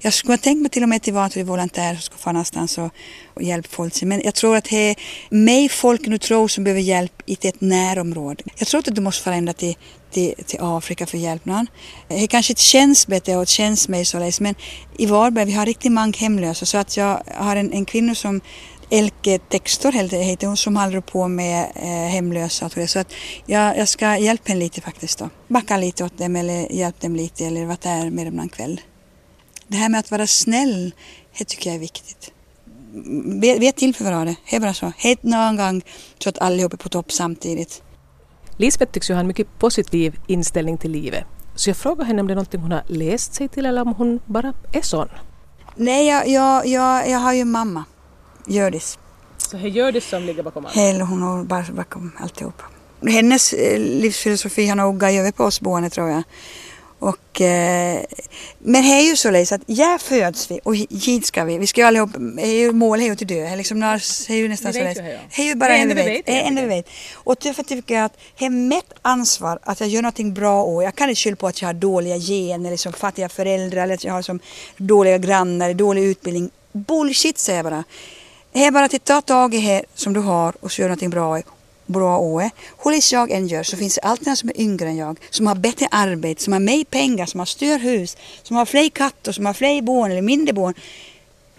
Jag 0.00 0.12
skulle 0.12 0.38
tänkt 0.38 0.62
mig 0.62 0.70
till 0.70 0.82
och 0.82 0.88
med 0.88 1.02
till 1.02 1.14
vara 1.14 1.44
volontär 1.44 1.94
som 1.94 2.02
ska 2.02 2.16
få 2.16 2.32
någonstans 2.32 2.78
och, 2.78 2.90
och 3.34 3.42
hjälpa 3.42 3.68
folk. 3.68 4.02
Men 4.02 4.22
jag 4.24 4.34
tror 4.34 4.56
att 4.56 4.64
det 4.64 4.90
är 4.90 4.96
mig 5.30 5.68
folk 5.68 6.06
nu 6.06 6.18
tror 6.18 6.48
som 6.48 6.64
behöver 6.64 6.80
hjälp 6.80 7.22
i 7.26 7.38
ett 7.40 7.60
närområde. 7.60 8.44
Jag 8.56 8.68
tror 8.68 8.78
inte 8.78 8.90
att 8.90 8.94
du 8.94 9.02
måste 9.02 9.22
förändra 9.22 9.52
till, 9.52 9.76
till, 10.10 10.34
till 10.46 10.58
Afrika 10.62 11.06
för 11.06 11.18
hjälp 11.18 11.44
någon. 11.44 11.66
Det 12.08 12.26
kanske 12.26 12.52
inte 12.52 12.62
känns 12.62 13.06
bättre 13.06 13.36
och 13.36 13.46
känns 13.46 13.88
mig 13.88 14.04
så 14.04 14.30
men 14.40 14.54
i 14.98 15.06
Varberg 15.06 15.44
vi 15.44 15.52
har 15.52 15.66
riktigt 15.66 15.92
många 15.92 16.12
hemlösa 16.16 16.66
så 16.66 16.78
att 16.78 16.96
jag 16.96 17.22
har 17.34 17.56
en, 17.56 17.72
en 17.72 17.84
kvinna 17.84 18.14
som 18.14 18.40
Elke 18.90 19.38
Textor 19.38 19.92
heter 20.22 20.46
hon 20.46 20.56
som 20.56 20.76
håller 20.76 21.00
på 21.00 21.28
med 21.28 21.72
eh, 21.74 22.12
hemlösa. 22.12 22.70
Så 22.86 22.98
att 22.98 23.12
jag, 23.46 23.78
jag 23.78 23.88
ska 23.88 24.16
hjälpa 24.16 24.48
henne 24.48 24.60
lite 24.60 24.80
faktiskt 24.80 25.18
då. 25.18 25.30
Backa 25.48 25.76
lite 25.76 26.04
åt 26.04 26.18
dem 26.18 26.36
eller 26.36 26.72
hjälpa 26.72 26.98
dem 27.00 27.16
lite 27.16 27.46
eller 27.46 27.64
vara 27.66 27.78
där 27.82 28.10
med 28.10 28.26
dem 28.26 28.34
någon 28.34 28.48
kväll. 28.48 28.80
Det 29.68 29.76
här 29.76 29.88
med 29.88 30.00
att 30.00 30.10
vara 30.10 30.26
snäll, 30.26 30.94
det 31.38 31.44
tycker 31.44 31.70
jag 31.70 31.74
är 31.74 31.80
viktigt. 31.80 32.32
Vid 33.40 33.68
ett 33.68 33.76
tillfälle 33.76 34.16
var 34.16 34.24
det. 34.24 34.36
Det 34.50 34.56
är 34.56 34.60
bara 34.60 34.74
så. 34.74 34.92
Helt 34.96 35.22
någon 35.22 35.56
gång 35.56 35.82
så 36.18 36.28
att 36.28 36.38
allihop 36.38 36.72
är 36.72 36.76
på 36.76 36.88
topp 36.88 37.12
samtidigt. 37.12 37.82
Lisbeth 38.56 38.92
tycks 38.92 39.10
ju 39.10 39.14
ha 39.14 39.20
en 39.20 39.26
mycket 39.26 39.58
positiv 39.58 40.16
inställning 40.26 40.78
till 40.78 40.90
livet. 40.90 41.24
Så 41.54 41.70
jag 41.70 41.76
frågar 41.76 42.04
henne 42.04 42.20
om 42.20 42.26
det 42.26 42.32
är 42.32 42.34
någonting 42.34 42.60
hon 42.60 42.72
har 42.72 42.82
läst 42.86 43.34
sig 43.34 43.48
till 43.48 43.66
eller 43.66 43.82
om 43.82 43.94
hon 43.94 44.20
bara 44.26 44.52
är 44.72 44.82
sån. 44.82 45.08
Nej, 45.76 46.06
jag, 46.06 46.28
jag, 46.28 46.66
jag, 46.66 47.10
jag 47.10 47.18
har 47.18 47.32
ju 47.32 47.44
mamma, 47.44 47.84
Hjördis. 48.46 48.98
Så 49.38 49.56
det 49.56 49.62
är 49.62 49.68
Hjördis 49.68 50.08
som 50.08 50.22
ligger 50.22 50.42
bakom 50.42 50.66
allt? 50.66 50.76
Hela 50.76 51.04
hon 51.04 51.22
har 51.22 51.44
bara 51.44 51.64
bakom 51.72 52.12
alltihop. 52.20 52.62
Hennes 53.06 53.52
eh, 53.52 53.78
livsfilosofi 53.78 54.66
har 54.66 54.76
nog 54.76 54.98
gått 55.00 55.10
över 55.10 55.32
på 55.32 55.44
oss 55.44 55.60
boende 55.60 55.90
tror 55.90 56.08
jag. 56.08 56.22
Och, 56.98 57.40
eh, 57.40 58.04
men 58.58 58.82
det 58.82 58.88
är 58.88 59.00
ju 59.00 59.16
så 59.16 59.28
att 59.28 59.60
här 59.68 59.98
föds 59.98 60.50
vi 60.50 60.60
och 60.64 60.76
hit 60.76 61.26
ska 61.26 61.44
vi. 61.44 61.58
Vi 61.58 61.66
ska 61.66 61.80
ju 61.80 61.86
allihop, 61.86 62.10
det 62.36 62.46
är 62.46 62.58
ju 62.58 62.72
mål 62.72 63.00
är 63.00 63.04
ju 63.04 63.16
till 63.16 63.26
dö. 63.26 63.56
Liksom, 63.56 63.80
det 63.80 63.86
är 63.86 64.32
ju 64.32 64.48
nästan 64.48 64.72
så. 64.72 64.78
Det 64.78 65.18
är 65.36 65.42
ju 65.42 65.54
bara 65.54 65.76
en 65.76 65.88
vi 65.88 65.94
vet. 65.94 66.26
Det 66.26 66.46
är 66.46 66.54
vi 66.54 66.66
vet. 66.66 66.88
Och 67.14 67.36
därför 67.42 67.62
tycker 67.62 67.94
jag 67.94 68.04
att 68.04 68.18
det 68.38 68.44
är 68.44 68.50
mitt 68.50 68.92
ansvar 69.02 69.58
att 69.62 69.80
jag 69.80 69.88
gör 69.88 70.02
någonting 70.02 70.34
bra 70.34 70.62
och 70.62 70.82
jag 70.82 70.94
kan 70.94 71.08
inte 71.08 71.20
skylla 71.20 71.36
på 71.36 71.46
att 71.46 71.62
jag 71.62 71.68
har 71.68 71.74
dåliga 71.74 72.16
gener, 72.18 72.70
liksom 72.70 72.92
fattiga 72.92 73.28
föräldrar 73.28 73.82
eller 73.82 73.94
att 73.94 74.04
jag 74.04 74.12
har 74.12 74.22
som 74.22 74.40
dåliga 74.76 75.18
grannar, 75.18 75.74
dålig 75.74 76.02
utbildning. 76.02 76.50
Bullshit 76.72 77.38
säger 77.38 77.58
jag 77.58 77.64
bara. 77.64 77.84
Det 78.52 78.64
är 78.64 78.70
bara 78.70 78.84
att 78.84 79.04
ta 79.04 79.20
tag 79.20 79.54
i 79.54 79.60
det 79.60 79.82
som 79.94 80.12
du 80.12 80.20
har 80.20 80.54
och 80.60 80.72
så 80.72 80.82
gör 80.82 80.88
någonting 80.88 81.10
bra 81.10 81.42
bra 81.88 82.18
år. 82.18 82.50
Hur 82.84 83.12
jag 83.12 83.30
än 83.30 83.46
gör 83.48 83.62
så 83.62 83.76
finns 83.76 83.94
det 83.94 84.00
alltid 84.00 84.26
någon 84.26 84.36
som 84.36 84.48
är 84.48 84.60
yngre 84.60 84.88
än 84.88 84.96
jag, 84.96 85.18
som 85.30 85.46
har 85.46 85.54
bättre 85.54 85.88
arbete, 85.90 86.42
som 86.42 86.52
har 86.52 86.60
mer 86.60 86.84
pengar, 86.84 87.26
som 87.26 87.40
har 87.40 87.46
större 87.46 87.78
hus, 87.78 88.16
som 88.42 88.56
har 88.56 88.66
fler 88.66 88.88
katter, 88.88 89.32
som 89.32 89.46
har 89.46 89.52
fler 89.52 89.82
barn 89.82 90.10
eller 90.10 90.22
mindre 90.22 90.52
barn. 90.54 90.74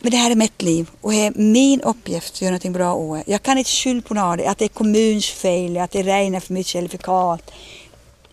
Men 0.01 0.11
det 0.11 0.17
här 0.17 0.31
är 0.31 0.35
mitt 0.35 0.61
liv 0.61 0.89
och 1.01 1.11
det 1.11 1.25
är 1.25 1.33
min 1.35 1.81
uppgift 1.81 2.33
att 2.33 2.41
göra 2.41 2.51
någonting 2.51 2.73
bra 2.73 2.93
år. 2.93 3.23
Jag 3.25 3.43
kan 3.43 3.57
inte 3.57 3.69
skylla 3.69 4.01
på 4.01 4.13
något, 4.13 4.45
att 4.45 4.57
det 4.57 4.65
är 4.65 4.69
kommunens 4.69 5.29
fel, 5.29 5.77
att 5.77 5.91
det 5.91 6.03
regnar 6.03 6.39
för 6.39 6.53
mycket 6.53 6.75
eller 6.75 6.89
för 6.89 6.97
kallt. 6.97 7.51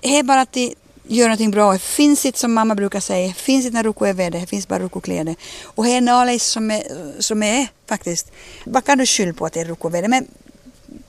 Det 0.00 0.18
är 0.18 0.22
bara 0.22 0.40
att 0.40 0.52
det 0.52 0.74
gör 1.08 1.24
någonting 1.24 1.50
bra. 1.50 1.72
Det 1.72 1.78
finns 1.78 2.26
inte 2.26 2.38
som 2.38 2.54
mamma 2.54 2.74
brukar 2.74 3.00
säga, 3.00 3.28
det 3.28 3.34
finns 3.34 3.64
inte 3.64 3.74
när 3.74 3.84
Roko 3.84 4.04
är 4.04 4.12
väder, 4.12 4.40
det 4.40 4.46
finns 4.46 4.68
bara 4.68 4.78
Roko-kläder. 4.78 5.34
Och 5.62 5.84
det 5.84 5.90
är 5.90 6.00
något 6.00 6.42
som 6.42 6.70
är, 6.70 6.82
som 7.18 7.42
är 7.42 7.66
faktiskt, 7.88 8.32
vad 8.64 8.84
kan 8.84 8.98
du 8.98 9.06
skylla 9.06 9.32
på 9.32 9.46
att 9.46 9.52
det 9.52 9.60
är 9.60 9.64
Roko-väder? 9.64 10.08
Men 10.08 10.26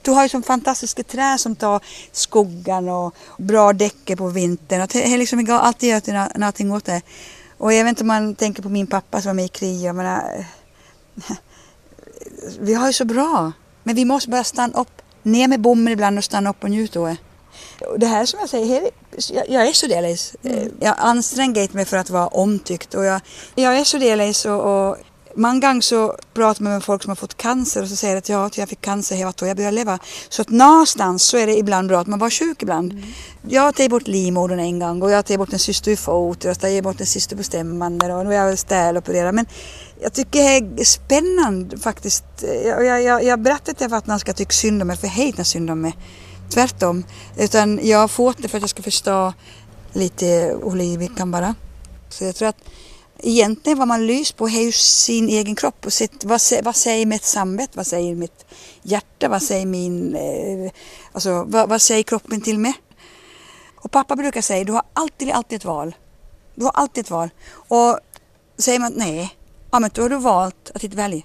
du 0.02 0.10
har 0.10 0.22
ju 0.22 0.28
som 0.28 0.42
fantastiska 0.42 1.02
träd 1.02 1.40
som 1.40 1.56
tar 1.56 1.80
skuggan 2.12 2.88
och 2.88 3.14
bra 3.38 3.72
däcke 3.72 4.16
på 4.16 4.28
vintern. 4.28 4.80
Och 4.80 4.88
det 4.88 5.16
liksom, 5.16 5.40
jag 5.40 5.60
alltid 5.60 5.88
gör 5.88 6.38
någonting 6.38 6.72
åt 6.72 6.84
det. 6.84 7.02
Och 7.58 7.72
jag 7.72 7.84
vet 7.84 7.88
inte 7.88 8.02
om 8.02 8.06
man 8.06 8.34
tänker 8.34 8.62
på 8.62 8.68
min 8.68 8.86
pappa 8.86 9.20
som 9.20 9.28
var 9.28 9.34
med 9.34 9.44
i 9.44 9.48
krig. 9.48 9.82
Jag 9.82 9.96
menar, 9.96 10.46
vi 12.60 12.74
har 12.74 12.86
ju 12.86 12.92
så 12.92 13.04
bra. 13.04 13.52
Men 13.82 13.94
vi 13.94 14.04
måste 14.04 14.30
bara 14.30 14.44
stanna 14.44 14.80
upp. 14.80 15.02
Ner 15.22 15.48
med 15.48 15.60
bommen 15.60 15.92
ibland 15.92 16.18
och 16.18 16.24
stanna 16.24 16.50
upp 16.50 16.64
och 16.64 16.70
njuta 16.70 17.00
av 17.00 17.06
det. 17.06 17.16
Det 17.96 18.06
här 18.06 18.26
som 18.26 18.40
jag 18.40 18.48
säger, 18.48 18.90
jag 19.48 19.66
är 19.66 19.72
så 19.72 19.86
delvis. 19.86 20.36
Mm. 20.42 20.72
Jag 20.80 20.94
anstränger 20.98 21.74
mig 21.74 21.84
för 21.84 21.96
att 21.96 22.10
vara 22.10 22.26
omtyckt 22.26 22.94
och 22.94 23.04
jag, 23.04 23.20
jag 23.54 23.78
är 23.78 23.84
så 23.84 23.98
delvis 23.98 24.44
och, 24.44 24.88
och 24.88 24.96
Många 25.38 25.60
gånger 25.60 25.80
så 25.80 26.16
pratar 26.34 26.62
man 26.62 26.72
med 26.72 26.84
folk 26.84 27.02
som 27.02 27.10
har 27.10 27.16
fått 27.16 27.36
cancer 27.36 27.82
och 27.82 27.88
så 27.88 27.96
säger 27.96 28.16
att 28.16 28.28
ja, 28.28 28.50
jag 28.54 28.68
fick 28.68 28.80
cancer 28.80 29.16
här 29.16 29.26
och 29.26 29.48
jag 29.48 29.56
började 29.56 29.76
leva. 29.76 29.98
Så 30.28 30.42
att 30.42 30.48
någonstans 30.50 31.22
så 31.22 31.36
är 31.36 31.46
det 31.46 31.58
ibland 31.58 31.88
bra 31.88 32.00
att 32.00 32.06
man 32.06 32.18
var 32.18 32.30
sjuk 32.30 32.62
ibland. 32.62 32.92
Mm. 32.92 33.04
Jag 33.48 33.74
tagit 33.74 33.90
bort 33.90 34.06
livmodern 34.06 34.58
en 34.58 34.78
gång 34.78 35.02
och 35.02 35.10
jag 35.10 35.16
har 35.16 35.22
tagit 35.22 35.38
bort 35.38 35.52
en 35.52 35.58
cyst 35.58 35.88
i 35.88 35.96
fot 35.96 36.44
och 36.44 36.50
jag 36.50 36.60
tagit 36.60 36.84
bort 36.84 37.00
en 37.00 37.06
cyst 37.06 37.36
på 37.36 37.42
stämbanden 37.42 38.10
och 38.10 38.26
nu 38.26 38.34
är 38.34 38.46
jag 38.46 38.58
stälopererad. 38.58 39.34
Men 39.34 39.46
jag 40.00 40.12
tycker 40.12 40.60
det 40.60 40.82
är 40.82 40.84
spännande 40.84 41.78
faktiskt. 41.78 42.24
Jag, 42.64 42.84
jag, 42.84 43.02
jag, 43.02 43.24
jag 43.24 43.40
berättar 43.40 43.72
inte 43.72 43.88
för 43.88 43.96
att 43.96 44.06
någon 44.06 44.20
ska 44.20 44.32
tycka 44.32 44.52
synd 44.52 44.82
om 44.82 44.88
mig, 44.88 44.96
för 44.96 45.06
jag 45.06 45.26
hatar 45.26 45.44
synd 45.44 45.70
om 45.70 45.80
mig. 45.80 45.96
Tvärtom. 46.50 47.04
Utan 47.36 47.80
jag 47.82 47.98
har 47.98 48.08
fått 48.08 48.42
det 48.42 48.48
för 48.48 48.58
att 48.58 48.62
jag 48.62 48.70
ska 48.70 48.82
förstå 48.82 49.32
lite 49.92 50.26
hur 50.62 50.76
livet 50.76 51.16
kan 51.16 51.30
vara. 51.30 51.54
Så 52.08 52.24
jag 52.24 52.36
tror 52.36 52.48
att 52.48 52.56
egentligen 53.18 53.78
vad 53.78 53.88
man 53.88 54.06
lyser 54.06 54.34
på 54.34 54.48
är 54.48 54.62
ju 54.62 54.72
sin 54.72 55.28
egen 55.28 55.56
kropp. 55.56 55.86
Och 55.86 55.92
sitt, 55.92 56.24
vad, 56.24 56.40
vad 56.62 56.76
säger 56.76 57.06
mitt 57.06 57.24
samvete? 57.24 57.72
Vad 57.74 57.86
säger 57.86 58.14
mitt 58.14 58.46
hjärta? 58.82 59.28
Vad 59.28 59.42
säger 59.42 59.66
min... 59.66 60.14
Eh, 60.16 60.70
alltså, 61.12 61.44
vad, 61.48 61.68
vad, 61.68 61.82
säger 61.82 62.02
kroppen 62.02 62.40
till 62.40 62.58
mig? 62.58 62.74
Och 63.76 63.90
pappa 63.90 64.16
brukar 64.16 64.40
säga, 64.40 64.64
du 64.64 64.72
har 64.72 64.82
alltid, 64.92 65.30
alltid 65.30 65.56
ett 65.56 65.64
val. 65.64 65.94
Du 66.54 66.64
har 66.64 66.72
alltid 66.72 67.04
ett 67.04 67.10
val. 67.10 67.30
Och 67.52 67.98
säger 68.58 68.78
man 68.78 68.92
nej, 68.96 69.36
ja 69.70 69.78
men 69.78 69.90
då 69.94 70.02
har 70.02 70.08
du 70.08 70.16
valt 70.16 70.70
att 70.74 70.84
inte 70.84 70.96
välja. 70.96 71.22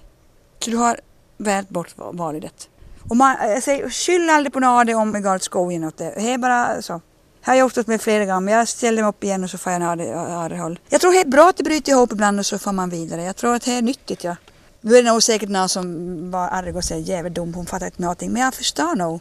Så 0.58 0.70
du 0.70 0.76
har 0.76 1.00
valt 1.36 1.68
bort 1.68 1.94
valet. 1.96 2.68
Och 3.08 3.16
man, 3.16 3.36
jag 3.40 3.62
säger, 3.62 3.90
skyll 3.90 4.30
aldrig 4.30 4.52
på 4.52 4.60
något 4.60 4.94
om 4.94 5.12
det 5.12 5.20
går 5.20 5.38
skogen 5.38 5.84
åt 5.84 5.96
det. 5.96 6.14
Det 6.16 6.32
är 6.32 6.38
bara 6.38 6.82
så 6.82 7.00
har 7.44 7.54
jag 7.54 7.60
gjort 7.76 7.86
med 7.86 8.00
flera 8.00 8.24
gånger, 8.24 8.40
men 8.40 8.54
jag 8.54 8.68
ställer 8.68 9.02
mig 9.02 9.08
upp 9.08 9.24
igen 9.24 9.44
och 9.44 9.50
så 9.50 9.58
får 9.58 9.72
jag 9.72 9.82
en 9.82 10.58
håll. 10.58 10.78
Jag 10.88 11.00
tror 11.00 11.12
det 11.12 11.20
är 11.20 11.24
bra 11.24 11.48
att 11.48 11.56
det 11.56 11.64
bryter 11.64 11.92
ihop 11.92 12.12
ibland 12.12 12.38
och 12.38 12.46
så 12.46 12.58
får 12.58 12.72
man 12.72 12.90
vidare. 12.90 13.22
Jag 13.22 13.36
tror 13.36 13.54
att 13.54 13.62
det 13.62 13.72
är 13.72 13.82
nyttigt. 13.82 14.24
Ja. 14.24 14.36
Nu 14.80 14.96
är 14.96 15.02
det 15.02 15.10
nog 15.10 15.22
säkert 15.22 15.48
någon 15.48 15.68
som 15.68 16.30
var 16.30 16.48
arg 16.48 16.72
och 16.72 16.84
säger 16.84 17.02
jävligt 17.02 17.34
dum, 17.34 17.54
hon 17.54 17.66
fattar 17.66 17.86
inte 17.86 18.02
någonting. 18.02 18.32
Men 18.32 18.42
jag 18.42 18.54
förstår 18.54 18.96
nog. 18.96 19.20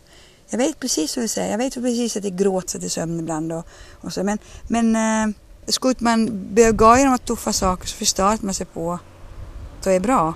Jag 0.49 0.57
vet 0.57 0.79
precis 0.79 1.17
vad 1.17 1.23
du 1.23 1.27
säger. 1.27 1.51
Jag 1.51 1.57
vet 1.57 1.73
precis 1.73 2.17
att 2.17 2.23
det 2.23 2.29
gråter 2.29 2.79
till 2.79 2.91
sömn 2.91 3.19
ibland. 3.19 3.53
Och, 3.53 3.67
och 4.01 4.13
så. 4.13 4.23
Men, 4.23 4.37
men 4.67 4.95
äh, 4.95 5.35
skulle 5.67 5.95
man 5.99 6.29
börja 6.53 6.71
gå 6.71 6.95
igenom 6.95 7.17
tuffa 7.17 7.53
saker 7.53 7.87
så 7.87 7.95
förstår 7.95 8.37
man 8.45 8.53
sig 8.53 8.65
på 8.65 8.93
att 8.93 9.01
det 9.83 9.93
är 9.93 9.99
bra. 9.99 10.33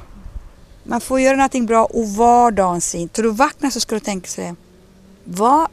Man 0.83 1.01
får 1.01 1.19
göra 1.19 1.35
någonting 1.35 1.65
bra 1.65 1.85
och 1.85 2.07
vardagen 2.07 2.81
sin. 2.81 3.09
Då 3.13 3.21
du 3.21 3.29
vaknar 3.29 3.69
så 3.69 3.79
ska 3.79 3.95
du 3.95 3.99
tänka 3.99 4.27
sig 4.27 4.55
vad 5.23 5.67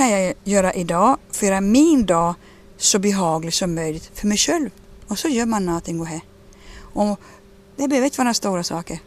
kan 0.00 0.10
jag 0.10 0.34
göra 0.44 0.72
idag 0.72 1.16
för 1.30 1.46
att 1.46 1.50
göra 1.50 1.60
min 1.60 2.06
dag 2.06 2.34
så 2.76 2.98
behaglig 2.98 3.54
som 3.54 3.74
möjligt 3.74 4.10
för 4.14 4.26
mig 4.26 4.38
själv? 4.38 4.70
Och 5.06 5.18
så 5.18 5.28
gör 5.28 5.46
man 5.46 5.66
någonting 5.66 6.00
och 6.00 6.06
här. 6.06 6.20
Och 6.78 7.20
det 7.76 7.88
behöver 7.88 8.04
inte 8.04 8.18
vara 8.18 8.24
några 8.24 8.34
stora 8.34 8.62
saker. 8.62 8.98